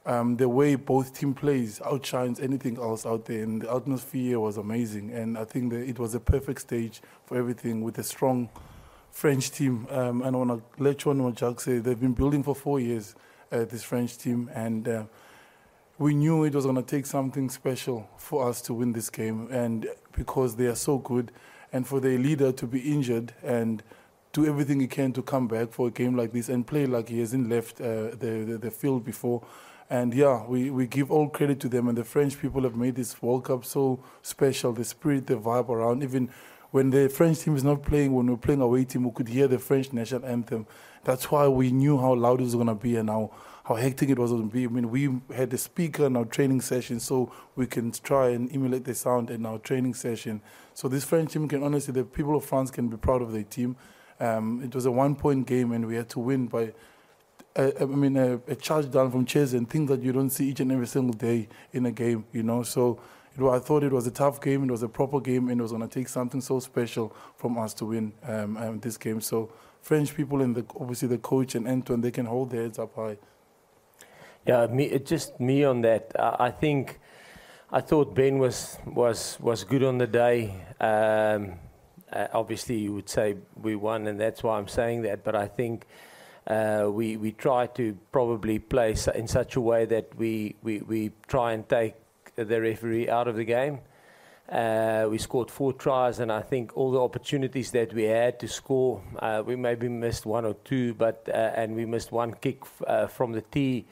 um, 0.06 0.38
the 0.38 0.47
way 0.47 0.75
both 0.75 1.17
team 1.17 1.34
plays 1.34 1.82
outshines 1.82 2.39
anything 2.39 2.77
else 2.77 3.06
out 3.06 3.25
there, 3.25 3.43
and 3.43 3.62
the 3.62 3.73
atmosphere 3.73 4.39
was 4.39 4.58
amazing. 4.58 5.12
And 5.12 5.38
I 5.38 5.43
think 5.43 5.73
it 5.73 5.99
was 5.99 6.15
a 6.15 6.19
perfect 6.19 6.62
stage 6.62 7.01
for 7.25 7.38
everything 7.38 7.82
with 7.82 7.97
a 7.97 8.03
strong 8.03 8.49
French 9.12 9.51
team. 9.51 9.88
Um, 9.89 10.21
and 10.21 10.36
I 10.36 10.39
want 10.39 10.51
to 10.77 10.84
let 10.84 11.03
you 11.03 11.13
know 11.13 11.32
Jacques 11.32 11.62
said. 11.62 11.84
They've 11.84 11.99
been 11.99 12.13
building 12.13 12.43
for 12.43 12.56
four 12.56 12.80
years, 12.80 13.15
uh, 13.51 13.65
this 13.65 13.84
French 13.84 14.17
team, 14.17 14.49
and 14.53 14.88
uh, 14.88 15.03
we 15.97 16.13
knew 16.13 16.43
it 16.43 16.53
was 16.53 16.65
going 16.65 16.75
to 16.75 16.84
take 16.84 17.06
something 17.06 17.49
special 17.49 18.10
for 18.17 18.47
us 18.47 18.62
to 18.62 18.73
win 18.73 18.93
this 18.93 19.10
game. 19.10 19.49
And 19.51 19.88
because 20.13 20.56
they 20.56 20.67
are 20.67 20.75
so 20.75 20.99
good, 20.99 21.32
and 21.78 21.86
for 21.86 22.00
their 22.00 22.18
leader 22.18 22.52
to 22.52 22.66
be 22.66 22.80
injured 22.92 23.34
and 23.44 23.84
do 24.34 24.48
everything 24.48 24.80
he 24.80 24.88
can 24.88 25.13
to 25.13 25.22
come 25.22 25.48
back 25.48 25.68
for 25.72 25.88
a 25.90 25.92
game 25.92 26.18
like 26.18 26.32
this 26.32 26.50
and 26.50 26.66
play 26.66 26.88
like 26.88 27.08
he 27.08 27.20
hasn't 27.20 27.48
left 27.48 27.80
uh, 27.80 28.16
the, 28.24 28.32
the 28.50 28.58
the 28.66 28.72
field 28.72 29.06
before. 29.06 29.40
And 29.90 30.12
yeah, 30.13 30.44
we, 30.46 30.72
we 30.72 30.88
give 30.88 31.12
all 31.12 31.30
credit 31.30 31.60
to 31.62 31.70
them. 31.70 31.88
And 31.88 31.98
the 31.98 32.04
French 32.04 32.42
people 32.42 32.63
have 32.63 32.76
made 32.76 32.96
this 32.96 33.22
World 33.22 33.46
Cup 33.46 33.63
so 33.63 34.00
special. 34.22 34.74
The 34.74 34.84
spirit, 34.84 35.28
the 35.28 35.36
vibe 35.36 35.70
around. 35.70 36.04
Even 36.04 36.30
when 36.72 36.90
the 36.90 37.08
French 37.10 37.40
team 37.40 37.56
is 37.56 37.63
not 37.63 37.84
playing, 37.84 38.13
when 38.13 38.26
we're 38.28 38.38
playing 38.38 38.62
away 38.62 38.84
team, 38.84 39.04
we 39.06 39.12
could 39.12 39.30
hear 39.30 39.48
the 39.48 39.60
French 39.60 39.94
national 39.94 40.26
anthem. 40.26 40.66
That's 41.04 41.32
why 41.32 41.48
we 41.48 41.72
knew 41.72 41.98
how 41.98 42.16
loud 42.16 42.42
it 42.42 42.46
was 42.46 42.56
going 42.56 42.68
to 42.68 42.76
be 42.76 42.98
and 42.98 43.10
how, 43.10 43.32
how 43.67 43.75
hectic 43.75 44.10
it 44.10 44.17
was 44.17 44.32
going 44.32 44.47
to 44.47 44.53
be. 44.53 44.63
I 44.63 44.67
mean, 44.67 44.89
we 44.89 45.10
had 45.36 45.49
the 45.49 45.58
speaker 45.58 46.06
in 46.06 46.15
our 46.15 46.23
training 46.23 46.62
session 46.62 47.01
so 47.01 47.34
we 47.58 47.67
can 47.67 47.91
try 47.91 48.30
and 48.30 48.49
emulate 48.53 48.86
the 48.86 48.95
sound 48.95 49.30
in 49.30 49.45
our 49.45 49.58
training 49.58 49.93
session. 49.93 50.41
So 50.73 50.88
this 50.88 51.03
French 51.03 51.34
team 51.34 51.49
can 51.49 51.63
honestly, 51.63 51.93
the 51.93 52.06
people 52.06 52.38
of 52.38 52.45
France 52.45 52.71
can 52.71 52.88
be 52.88 52.95
proud 52.95 53.21
of 53.21 53.34
their 53.34 53.43
team. 53.43 53.75
Um, 54.21 54.62
it 54.63 54.73
was 54.73 54.86
a 54.86 54.91
one-point 54.91 55.47
game 55.47 55.73
and 55.73 55.86
we 55.86 55.95
had 55.95 56.08
to 56.10 56.19
win 56.19 56.47
by 56.47 56.73
uh, 57.58 57.71
I 57.82 57.86
mean, 57.86 58.15
a, 58.15 58.39
a 58.47 58.56
charge 58.56 58.89
down 58.89 59.12
from 59.12 59.25
chairs 59.25 59.53
and 59.53 59.69
things 59.69 59.89
that 59.89 60.01
you 60.01 60.13
don't 60.13 60.30
see 60.30 60.47
each 60.49 60.60
and 60.60 60.71
every 60.71 60.88
single 60.88 61.13
day 61.13 61.49
in 61.73 61.88
a 61.88 61.91
game, 61.91 62.23
you 62.32 62.43
know. 62.43 62.63
So 62.63 62.99
I 63.38 63.60
thought 63.60 63.84
it 63.84 63.91
was 63.91 64.08
a 64.08 64.12
tough 64.12 64.39
game, 64.39 64.63
it 64.63 64.71
was 64.71 64.84
a 64.84 64.88
proper 64.88 65.19
game, 65.19 65.49
and 65.49 65.60
it 65.60 65.63
was 65.63 65.71
going 65.71 65.82
to 65.82 65.88
take 65.88 66.08
something 66.08 66.39
so 66.39 66.60
special 66.60 67.13
from 67.36 67.58
us 67.58 67.73
to 67.75 67.86
win 67.86 68.13
um, 68.23 68.58
um, 68.58 68.80
this 68.80 68.95
game. 68.95 69.19
So 69.21 69.51
French 69.82 70.15
people 70.15 70.41
and 70.41 70.56
the, 70.56 70.65
obviously 70.80 71.08
the 71.08 71.17
coach 71.17 71.56
and 71.56 71.67
Antoine, 71.67 72.01
they 72.01 72.12
can 72.12 72.27
hold 72.27 72.51
their 72.51 72.62
heads 72.62 72.80
up 72.80 72.95
high. 72.95 73.17
Yeah, 74.48 74.68
me, 74.68 74.98
just 75.00 75.40
me 75.42 75.66
on 75.66 75.82
that. 75.82 76.14
I, 76.18 76.46
I 76.48 76.52
think 76.52 77.00
I 77.70 77.82
thought 77.82 78.16
Ben 78.16 78.40
was 78.40 78.78
was 78.86 79.38
was 79.42 79.66
good 79.66 79.84
on 79.84 79.98
the 79.98 80.08
day. 80.08 80.54
Um, 80.80 81.60
uh, 82.14 82.28
obviously, 82.34 82.78
you 82.78 82.94
would 82.94 83.10
say 83.10 83.36
we 83.62 83.76
won, 83.76 84.08
and 84.08 84.18
that's 84.18 84.44
why 84.44 84.58
I'm 84.58 84.70
saying 84.70 85.02
that. 85.02 85.26
But 85.26 85.36
I 85.36 85.48
think 85.48 85.86
uh, 86.48 86.88
we 86.90 87.18
we 87.18 87.34
try 87.34 87.68
to 87.68 87.98
probably 88.14 88.58
play 88.60 88.96
in 89.16 89.28
such 89.28 89.58
a 89.58 89.62
way 89.62 89.84
that 89.84 90.16
we, 90.16 90.56
we, 90.64 90.80
we 90.80 91.12
try 91.28 91.52
and 91.52 91.68
take 91.68 91.96
the 92.38 92.62
referee 92.62 93.10
out 93.10 93.28
of 93.28 93.36
the 93.36 93.44
game. 93.44 93.80
Uh, 94.48 95.08
we 95.10 95.18
scored 95.18 95.52
four 95.52 95.74
tries, 95.74 96.20
and 96.20 96.32
I 96.32 96.42
think 96.42 96.78
all 96.78 96.92
the 96.92 97.02
opportunities 97.02 97.72
that 97.72 97.94
we 97.94 98.04
had 98.04 98.40
to 98.40 98.48
score, 98.48 99.02
uh, 99.20 99.44
we 99.46 99.58
maybe 99.58 99.90
missed 99.90 100.26
one 100.26 100.46
or 100.46 100.54
two, 100.64 100.94
but 100.94 101.28
uh, 101.28 101.32
and 101.34 101.76
we 101.76 101.86
missed 101.86 102.14
one 102.14 102.34
kick 102.34 102.60
f- 102.62 102.84
uh, 102.88 103.08
from 103.08 103.34
the 103.34 103.42
tee. 103.42 103.86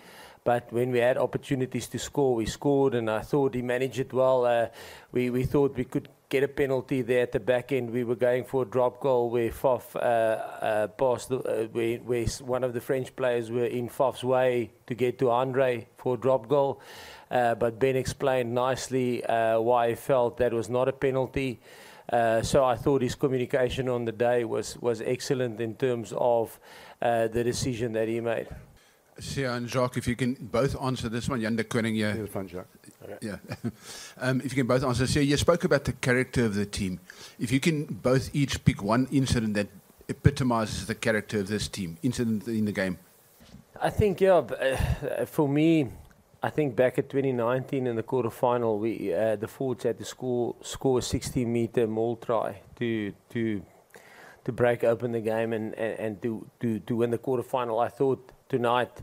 But 0.45 0.71
when 0.71 0.91
we 0.91 0.99
had 0.99 1.17
opportunities 1.17 1.87
to 1.87 1.97
score, 1.97 2.35
we 2.35 2.45
scored, 2.45 2.93
and 2.93 3.09
I 3.09 3.21
thought 3.21 3.55
he 3.55 3.63
managed 3.63 3.97
it 3.97 4.13
well. 4.13 4.45
Uh, 4.45 4.67
we 5.11 5.31
we 5.31 5.43
thought 5.43 5.75
we 5.75 5.85
could 5.85 6.07
get 6.29 6.43
a 6.43 6.47
penalty 6.47 7.01
there 7.01 7.23
at 7.23 7.31
the 7.31 7.39
back 7.39 7.71
end. 7.71 7.89
We 7.89 8.03
were 8.03 8.15
going 8.15 8.43
for 8.43 8.61
a 8.61 8.65
drop 8.65 8.99
goal 8.99 9.31
where 9.31 9.49
Faf 9.49 9.95
uh, 9.95 9.99
uh, 9.99 10.87
passed, 10.89 11.29
the, 11.29 11.39
uh, 11.39 11.67
where, 11.71 11.97
where 11.97 12.25
one 12.41 12.63
of 12.63 12.73
the 12.73 12.79
French 12.79 13.15
players 13.15 13.49
were 13.49 13.65
in 13.65 13.89
Faf's 13.89 14.23
way 14.23 14.69
to 14.85 14.93
get 14.93 15.17
to 15.17 15.25
Handré 15.25 15.87
for 15.97 16.13
a 16.13 16.17
drop 16.17 16.47
goal. 16.47 16.79
Uh, 17.31 17.55
but 17.55 17.79
Ben 17.79 17.95
explained 17.95 18.53
nicely 18.53 19.25
uh, 19.25 19.59
why 19.59 19.89
he 19.89 19.95
felt 19.95 20.37
that 20.37 20.53
was 20.53 20.69
not 20.69 20.87
a 20.87 20.93
penalty. 20.93 21.59
Uh, 22.13 22.43
so 22.43 22.63
I 22.63 22.75
thought 22.75 23.01
his 23.01 23.15
communication 23.15 23.89
on 23.89 24.05
the 24.05 24.11
day 24.11 24.45
was, 24.45 24.77
was 24.77 25.01
excellent 25.01 25.59
in 25.59 25.73
terms 25.73 26.13
of 26.15 26.59
the 27.01 27.43
decision 27.43 27.93
that 27.93 28.07
he 28.07 28.19
made. 28.19 28.47
Siya 29.19 29.55
and 29.55 29.69
Jacques, 29.69 29.97
if 29.97 30.07
you 30.07 30.15
can 30.15 30.33
both 30.33 30.81
answer 30.81 31.07
this 31.07 31.29
one. 31.29 31.41
Jan 31.41 31.55
de 31.55 31.63
Koning, 31.63 31.95
yeah. 31.95 32.13
the 32.13 32.27
front, 32.27 32.49
Jacques. 32.49 32.67
Yeah. 33.21 33.37
um, 34.19 34.41
if 34.41 34.51
you 34.51 34.57
can 34.63 34.67
both 34.67 34.83
answer. 34.83 35.07
So 35.07 35.19
you 35.19 35.37
spoke 35.37 35.63
about 35.63 35.85
the 35.85 35.93
character 35.93 36.45
of 36.45 36.55
the 36.55 36.65
team. 36.65 36.99
If 37.39 37.51
you 37.51 37.59
can 37.59 37.85
both 37.85 38.29
each 38.33 38.63
pick 38.65 38.83
one 38.83 39.07
incident 39.11 39.53
that 39.53 39.67
epitomizes 40.09 40.87
the 40.87 40.95
character 40.95 41.39
of 41.39 41.47
this 41.47 41.67
team, 41.67 41.97
incident 42.03 42.47
in 42.47 42.65
the 42.65 42.71
game. 42.71 42.97
I 43.81 43.89
think, 43.89 44.21
yeah, 44.21 44.37
uh, 44.37 45.25
for 45.25 45.47
me, 45.47 45.89
I 46.43 46.49
think 46.49 46.75
back 46.75 46.99
at 46.99 47.09
2019 47.09 47.87
in 47.87 47.95
the 47.95 48.03
quarterfinal, 48.03 48.79
we 48.79 49.13
uh, 49.13 49.35
the 49.35 49.47
forwards 49.47 49.83
had 49.83 49.97
to 49.97 50.05
score 50.05 50.55
score 50.61 50.99
a 50.99 51.01
60 51.01 51.43
meter 51.45 51.87
maul 51.87 52.17
try 52.17 52.61
to 52.75 53.13
to 53.29 53.63
to 54.45 54.51
break 54.51 54.83
open 54.83 55.11
the 55.11 55.21
game 55.21 55.53
and, 55.53 55.73
and, 55.73 55.99
and 55.99 56.21
to, 56.21 56.47
to, 56.59 56.79
to 56.79 56.95
win 56.95 57.09
the 57.09 57.17
quarterfinal. 57.17 57.83
I 57.83 57.89
thought 57.89 58.31
tonight, 58.55 59.01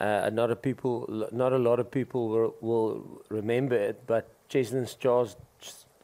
uh, 0.00 0.30
not 0.32 0.50
a 0.50 0.56
people, 0.56 1.26
not 1.32 1.52
a 1.52 1.58
lot 1.58 1.78
of 1.80 1.90
people 1.90 2.28
will, 2.28 2.54
will 2.60 3.22
remember 3.30 3.76
it, 3.76 3.96
but 4.06 4.24
Cheslin's 4.48 4.94
charge, 4.94 5.30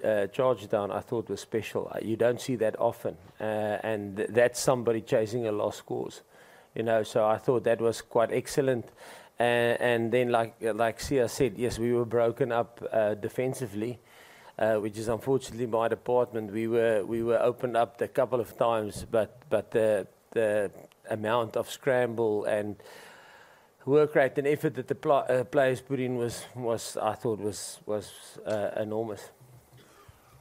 uh, 0.04 0.26
charge 0.28 0.68
down 0.68 0.90
I 0.90 1.00
thought 1.00 1.28
was 1.28 1.40
special. 1.40 1.82
Uh, 1.94 1.98
You 2.02 2.16
don't 2.16 2.40
see 2.40 2.56
that 2.56 2.74
often, 2.78 3.16
uh, 3.40 3.44
and 3.90 4.16
th- 4.16 4.28
that's 4.32 4.60
somebody 4.60 5.00
chasing 5.02 5.46
a 5.46 5.52
lost 5.52 5.84
cause, 5.86 6.22
you 6.74 6.82
know. 6.82 7.02
So 7.04 7.18
I 7.34 7.38
thought 7.38 7.64
that 7.64 7.80
was 7.80 8.02
quite 8.02 8.32
excellent. 8.32 8.86
And, 9.38 9.80
and 9.80 10.12
then, 10.12 10.28
like 10.30 10.52
like 10.60 10.98
Siya 11.00 11.28
said, 11.28 11.52
yes, 11.58 11.78
we 11.78 11.92
were 11.92 12.06
broken 12.06 12.52
up 12.52 12.80
uh, 12.92 13.14
defensively, 13.14 13.98
uh, 14.58 14.76
which 14.82 14.98
is 14.98 15.08
unfortunately 15.08 15.66
my 15.66 15.88
department. 15.88 16.52
We 16.52 16.66
were 16.68 17.04
we 17.04 17.22
were 17.22 17.40
opened 17.42 17.76
up 17.76 18.00
a 18.00 18.08
couple 18.08 18.40
of 18.40 18.56
times, 18.56 19.06
but 19.10 19.30
but 19.50 19.70
the 19.70 20.06
the 20.32 20.70
amount 21.10 21.56
of 21.56 21.70
scramble 21.70 22.44
and 22.44 22.76
work 23.84 24.14
rate 24.14 24.38
and 24.38 24.46
effort 24.46 24.74
that 24.74 24.88
the 24.88 24.94
pl- 24.94 25.24
uh, 25.28 25.44
players 25.44 25.80
put 25.80 26.00
in 26.00 26.16
was 26.16 26.44
was 26.54 26.96
I 26.96 27.14
thought 27.14 27.40
was 27.40 27.80
was 27.86 28.38
uh, 28.46 28.70
enormous. 28.76 29.30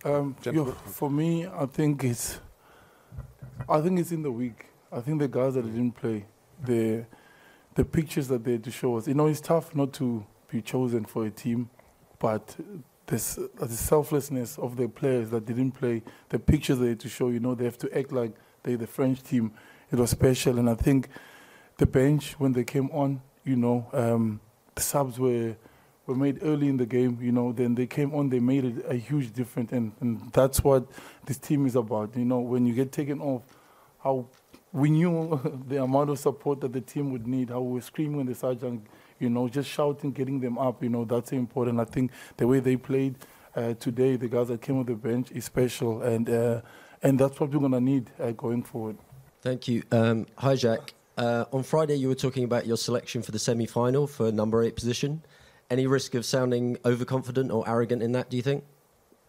Um, 0.05 0.35
yo, 0.45 0.65
for 0.65 1.09
me, 1.09 1.45
I 1.45 1.65
think 1.65 2.05
it's, 2.05 2.39
I 3.67 3.81
think 3.81 3.99
it's 3.99 4.13
in 4.13 4.21
the 4.21 4.31
week. 4.31 4.67
I 4.91 5.01
think 5.01 5.19
the 5.19 5.27
guys 5.27 5.55
that 5.55 5.63
didn't 5.63 5.91
play, 5.91 6.25
the, 6.63 7.05
the 7.75 7.83
pictures 7.83 8.29
that 8.29 8.45
they 8.45 8.53
had 8.53 8.63
to 8.63 8.71
show 8.71 8.95
us. 8.97 9.09
You 9.09 9.13
know, 9.13 9.27
it's 9.27 9.41
tough 9.41 9.75
not 9.75 9.91
to 9.93 10.25
be 10.49 10.61
chosen 10.61 11.03
for 11.03 11.25
a 11.25 11.29
team, 11.29 11.69
but 12.17 12.55
this 13.07 13.37
uh, 13.37 13.47
the 13.59 13.75
selflessness 13.75 14.57
of 14.57 14.77
the 14.77 14.87
players 14.87 15.31
that 15.31 15.45
didn't 15.45 15.71
play, 15.71 16.01
the 16.29 16.39
pictures 16.39 16.79
they 16.79 16.89
had 16.89 16.99
to 17.01 17.09
show. 17.09 17.27
You 17.27 17.41
know, 17.41 17.53
they 17.53 17.65
have 17.65 17.77
to 17.79 17.97
act 17.97 18.13
like 18.13 18.31
they 18.63 18.75
the 18.75 18.87
French 18.87 19.21
team. 19.21 19.51
It 19.91 19.97
was 19.97 20.11
special, 20.11 20.59
and 20.59 20.69
I 20.69 20.75
think 20.75 21.09
the 21.77 21.85
bench 21.85 22.39
when 22.39 22.53
they 22.53 22.63
came 22.63 22.89
on, 22.91 23.21
you 23.43 23.55
know, 23.55 23.87
um, 23.93 24.39
the 24.75 24.81
subs 24.81 25.19
were 25.19 25.55
were 26.09 26.15
made 26.15 26.39
early 26.41 26.67
in 26.67 26.75
the 26.77 26.85
game, 26.87 27.19
you 27.21 27.31
know, 27.31 27.51
then 27.51 27.75
they 27.75 27.85
came 27.85 28.13
on, 28.15 28.29
they 28.29 28.39
made 28.39 28.65
it 28.65 28.85
a 28.87 28.95
huge 28.95 29.31
difference. 29.31 29.71
And, 29.71 29.91
and 30.01 30.19
that's 30.33 30.63
what 30.63 30.87
this 31.25 31.37
team 31.37 31.67
is 31.67 31.75
about. 31.75 32.17
You 32.17 32.25
know, 32.25 32.39
when 32.39 32.65
you 32.65 32.73
get 32.73 32.91
taken 32.91 33.21
off, 33.21 33.43
how 34.03 34.25
we 34.73 34.89
knew 34.89 35.39
the 35.67 35.83
amount 35.83 36.09
of 36.09 36.17
support 36.17 36.61
that 36.61 36.73
the 36.73 36.81
team 36.81 37.11
would 37.11 37.27
need, 37.27 37.49
how 37.49 37.61
we 37.61 37.73
were 37.75 37.81
screaming 37.81 38.25
the 38.25 38.33
sergeant, 38.33 38.87
you 39.19 39.29
know, 39.29 39.47
just 39.47 39.69
shouting, 39.69 40.11
getting 40.11 40.39
them 40.39 40.57
up, 40.57 40.81
you 40.81 40.89
know, 40.89 41.05
that's 41.05 41.31
important. 41.31 41.79
I 41.79 41.85
think 41.85 42.11
the 42.37 42.47
way 42.47 42.59
they 42.59 42.75
played 42.75 43.15
uh, 43.55 43.75
today, 43.75 44.15
the 44.15 44.27
guys 44.27 44.47
that 44.47 44.61
came 44.61 44.79
on 44.79 44.85
the 44.85 44.95
bench, 44.95 45.31
is 45.31 45.45
special. 45.45 46.01
And, 46.01 46.27
uh, 46.27 46.61
and 47.03 47.19
that's 47.19 47.39
what 47.39 47.51
we're 47.51 47.69
to 47.69 47.79
need 47.79 48.09
uh, 48.19 48.31
going 48.31 48.63
forward. 48.63 48.97
Thank 49.41 49.67
you. 49.67 49.83
Um, 49.91 50.27
hi, 50.37 50.55
Jacques. 50.55 50.93
Uh, 51.17 51.45
on 51.51 51.63
Friday, 51.63 51.95
you 51.95 52.07
were 52.07 52.15
talking 52.15 52.43
about 52.43 52.65
your 52.65 52.77
selection 52.77 53.21
for 53.21 53.31
the 53.31 53.39
semi 53.39 53.65
final 53.65 54.07
for 54.07 54.31
number 54.31 54.63
eight 54.63 54.75
position. 54.75 55.21
Any 55.69 55.87
risk 55.87 56.15
of 56.15 56.25
sounding 56.25 56.77
overconfident 56.85 57.51
or 57.51 57.67
arrogant 57.67 58.01
in 58.01 58.13
that, 58.13 58.29
do 58.29 58.37
you 58.37 58.43
think? 58.43 58.63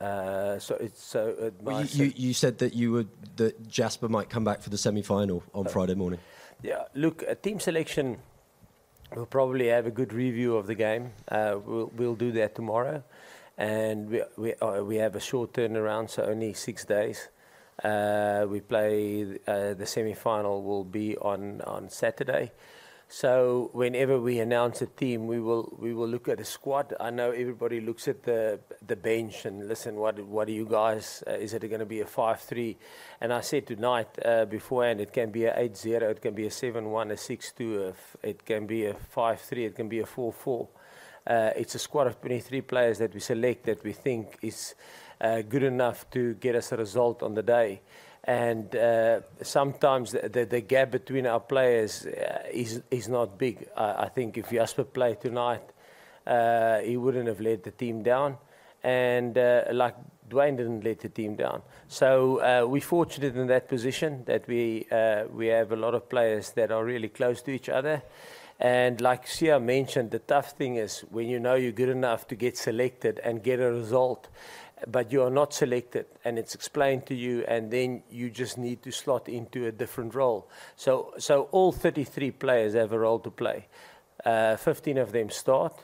Uh, 0.01 0.59
so 0.59 0.77
it's 0.77 1.05
so. 1.05 1.37
Uh, 1.41 1.51
Well, 1.61 1.85
you, 1.85 2.07
you, 2.07 2.13
you 2.17 2.35
said 2.35 2.59
that 2.59 2.75
you 2.75 2.93
would 2.93 3.09
that 3.37 3.69
Jasper 3.69 4.09
might 4.09 4.31
come 4.31 4.45
back 4.45 4.63
for 4.63 4.71
the 4.71 4.79
semi 4.79 5.03
final 5.03 5.43
on 5.55 5.67
Friday 5.67 5.95
morning. 5.95 6.21
Yeah, 6.63 6.85
look, 6.95 7.23
a 7.29 7.35
team 7.35 7.61
selection. 7.61 8.19
We'll 9.15 9.27
probably 9.27 9.69
have 9.69 9.87
a 9.87 9.91
good 9.91 10.13
review 10.13 10.57
of 10.57 10.67
the 10.67 10.75
game. 10.75 11.13
Uh, 11.29 11.59
we'll 11.65 11.91
we'll 11.97 12.15
do 12.15 12.33
that 12.33 12.55
tomorrow, 12.55 13.03
and 13.59 14.09
we 14.09 14.23
we 14.37 14.55
uh, 14.55 14.83
we 14.83 14.97
have 14.97 15.15
a 15.17 15.21
short 15.21 15.53
turnaround, 15.53 16.11
so 16.11 16.23
only 16.25 16.55
six 16.55 16.85
days. 16.85 17.29
Uh, 17.83 18.47
we 18.49 18.61
play 18.61 19.39
uh, 19.47 19.75
the 19.75 19.87
semi-final 19.87 20.63
will 20.63 20.85
be 20.85 21.17
on 21.17 21.61
on 21.63 21.89
Saturday. 21.89 22.53
So 23.13 23.71
whenever 23.73 24.21
we 24.21 24.39
announce 24.39 24.83
a 24.83 24.87
team, 24.87 25.27
we 25.27 25.41
will 25.41 25.77
we 25.81 25.93
will 25.95 26.07
look 26.07 26.29
at 26.29 26.39
the 26.39 26.45
squad. 26.45 26.95
I 27.01 27.11
know 27.11 27.33
everybody 27.33 27.81
looks 27.81 28.07
at 28.07 28.23
the 28.23 28.61
the 28.87 28.95
bench 28.95 29.47
and 29.47 29.67
listen. 29.67 29.97
What 29.97 30.21
what 30.21 30.47
are 30.47 30.53
you 30.53 30.65
guys? 30.65 31.25
Uh, 31.27 31.33
is 31.33 31.53
it 31.53 31.69
going 31.69 31.81
to 31.81 31.87
be 31.87 32.01
a 32.01 32.07
five-three? 32.07 32.77
And 33.21 33.33
I 33.33 33.41
said 33.41 33.67
tonight 33.67 34.09
uh, 34.25 34.45
beforehand, 34.45 35.01
it 35.01 35.13
can 35.13 35.33
be 35.33 35.47
a 35.47 35.59
eight-zero, 35.59 36.11
it 36.11 36.23
can 36.23 36.35
be 36.35 36.47
a 36.47 36.51
seven-one, 36.51 37.11
a 37.11 37.17
six-two, 37.17 37.95
it 38.23 38.45
can 38.45 38.67
be 38.67 38.87
a 38.87 38.95
five-three, 38.95 39.65
it 39.65 39.75
can 39.75 39.89
be 39.89 39.99
a 39.99 40.07
four-four. 40.07 40.69
Uh, 41.27 41.51
it's 41.57 41.75
a 41.75 41.79
squad 41.79 42.07
of 42.07 42.21
23 42.21 42.61
players 42.63 42.99
that 42.99 43.13
we 43.15 43.21
select 43.21 43.67
that 43.67 43.83
we 43.85 43.93
think 43.93 44.39
is 44.43 44.75
uh, 45.21 45.43
good 45.43 45.63
enough 45.63 46.09
to 46.11 46.35
get 46.35 46.55
us 46.55 46.73
a 46.73 46.77
result 46.77 47.23
on 47.23 47.35
the 47.35 47.43
day 47.43 47.81
and 48.25 48.77
uh, 48.77 49.21
sometimes 49.43 50.13
the, 50.13 50.29
the, 50.29 50.45
the, 50.45 50.61
gap 50.61 50.91
between 50.91 51.27
our 51.27 51.41
players 51.41 52.07
uh, 52.07 52.43
is 52.53 52.83
is 52.91 53.09
not 53.09 53.39
big. 53.39 53.67
I, 53.77 54.05
I 54.05 54.09
think 54.09 54.37
if 54.37 54.51
Jasper 54.51 54.85
played 54.85 55.21
tonight, 55.21 55.63
uh, 56.27 56.81
he 56.81 56.97
wouldn't 56.97 57.29
have 57.29 57.41
let 57.41 57.65
the 57.65 57.71
team 57.71 58.03
down, 58.03 58.37
and 58.83 59.37
uh, 59.39 59.65
like 59.73 59.97
Duane 60.29 60.57
didn't 60.57 60.85
let 60.85 61.01
the 61.01 61.09
team 61.09 61.35
down. 61.35 61.63
So 61.89 62.39
uh, 62.39 62.67
we're 62.67 62.83
fortunate 62.83 63.37
in 63.37 63.47
that 63.47 63.69
position 63.69 64.23
that 64.27 64.47
we 64.47 64.87
uh, 64.93 65.25
we 65.33 65.47
have 65.47 65.73
a 65.73 65.77
lot 65.77 65.95
of 65.95 66.09
players 66.09 66.53
that 66.53 66.71
are 66.71 66.85
really 66.85 67.09
close 67.09 67.41
to 67.43 67.51
each 67.51 67.69
other. 67.69 68.03
And 68.61 69.01
like 69.01 69.25
Siya 69.25 69.63
mentioned, 69.63 70.11
the 70.11 70.19
tough 70.19 70.53
thing 70.53 70.77
is 70.77 71.01
when 71.11 71.29
you 71.29 71.41
know 71.41 71.55
you're 71.55 71.73
good 71.73 71.89
enough 71.89 72.29
to 72.29 72.35
get 72.35 72.59
selected 72.59 73.19
and 73.25 73.43
get 73.43 73.59
a 73.59 73.73
result 73.73 74.29
but 74.87 75.13
you 75.13 75.23
are 75.23 75.31
not 75.31 75.53
selected 75.53 76.07
and 76.25 76.39
it's 76.39 76.55
explained 76.55 77.07
to 77.07 77.15
you 77.15 77.45
and 77.47 77.71
then 77.71 78.03
you 78.11 78.31
just 78.31 78.59
need 78.59 78.83
to 78.83 78.91
slot 78.91 79.29
into 79.29 79.67
a 79.67 79.73
different 79.73 80.15
role. 80.15 80.49
So 80.77 81.13
so 81.19 81.49
all 81.53 81.73
33 81.73 82.31
players 82.33 82.75
have 82.75 82.93
a 82.93 82.99
role 82.99 83.19
to 83.21 83.31
play. 83.31 83.67
Uh, 84.25 84.57
15 84.57 84.99
of 84.99 85.13
them 85.13 85.31
start. 85.31 85.75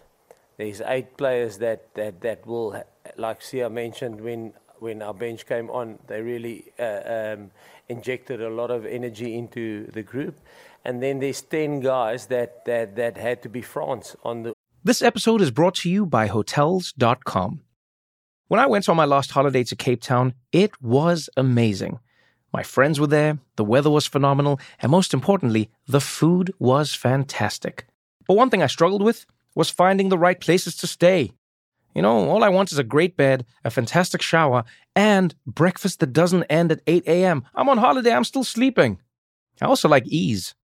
There's 0.57 0.81
eight 0.81 1.17
players 1.17 1.59
that 1.59 1.95
that 1.95 2.21
that 2.23 2.47
will 2.47 2.83
like 3.17 3.41
Siya 3.41 3.71
mentioned 3.71 4.21
when 4.21 4.55
when 4.79 5.03
our 5.03 5.15
bench 5.15 5.47
came 5.47 5.71
on 5.71 5.99
they 6.07 6.21
really 6.21 6.73
uh, 6.79 7.35
um, 7.35 7.51
injected 7.89 8.43
a 8.43 8.51
lot 8.51 8.71
of 8.71 8.85
energy 8.85 9.35
into 9.37 9.91
the 9.93 10.03
group 10.03 10.39
and 10.87 11.03
then 11.03 11.19
there's 11.19 11.43
10 11.43 11.81
guys 11.81 12.27
that 12.27 12.65
that 12.65 12.97
that 12.97 13.17
had 13.19 13.43
to 13.43 13.49
be 13.49 13.61
France 13.61 14.17
on 14.23 14.45
the 14.45 14.53
This 14.85 15.03
episode 15.03 15.41
is 15.43 15.51
brought 15.51 15.75
to 15.83 15.91
you 15.91 16.07
by 16.07 16.29
hotels.com 16.29 17.61
when 18.49 18.61
I 18.61 18.67
went 18.67 18.89
on 18.89 18.97
my 18.97 19.05
last 19.05 19.33
holiday 19.33 19.65
to 19.65 19.75
Cape 19.75 20.01
Town, 20.01 20.33
it 20.53 20.81
was 20.81 21.29
amazing. 21.37 21.99
My 22.53 22.63
friends 22.63 23.01
were 23.01 23.09
there, 23.09 23.39
the 23.57 23.65
weather 23.65 23.91
was 23.91 24.07
phenomenal, 24.07 24.61
and 24.81 24.93
most 24.93 25.13
importantly, 25.13 25.69
the 25.89 26.01
food 26.01 26.55
was 26.61 26.95
fantastic. 26.95 27.87
But 28.29 28.37
one 28.37 28.49
thing 28.49 28.63
I 28.63 28.69
struggled 28.69 29.03
with 29.03 29.27
was 29.57 29.69
finding 29.69 30.11
the 30.11 30.19
right 30.19 30.41
places 30.41 30.77
to 30.77 30.87
stay. 30.87 31.33
You 31.93 32.03
know, 32.03 32.29
all 32.29 32.45
I 32.45 32.49
want 32.49 32.71
is 32.71 32.79
a 32.79 32.85
great 32.85 33.17
bed, 33.17 33.45
a 33.65 33.71
fantastic 33.71 34.23
shower, 34.23 34.63
and 34.95 35.35
breakfast 35.45 35.99
that 35.99 36.13
doesn't 36.13 36.45
end 36.45 36.71
at 36.71 36.83
8 36.87 37.03
a.m. 37.09 37.45
I'm 37.53 37.69
on 37.69 37.79
holiday, 37.79 38.13
I'm 38.13 38.23
still 38.23 38.45
sleeping. 38.45 39.01
I 39.61 39.65
also 39.67 39.89
like 39.89 40.07
ease, 40.07 40.55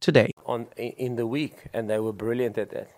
today. 0.00 0.30
On 0.46 0.66
in 0.76 1.16
the 1.16 1.26
week, 1.26 1.66
and 1.72 1.88
they 1.90 1.98
were 1.98 2.12
brilliant 2.12 2.58
at 2.58 2.70
that. 2.70 2.88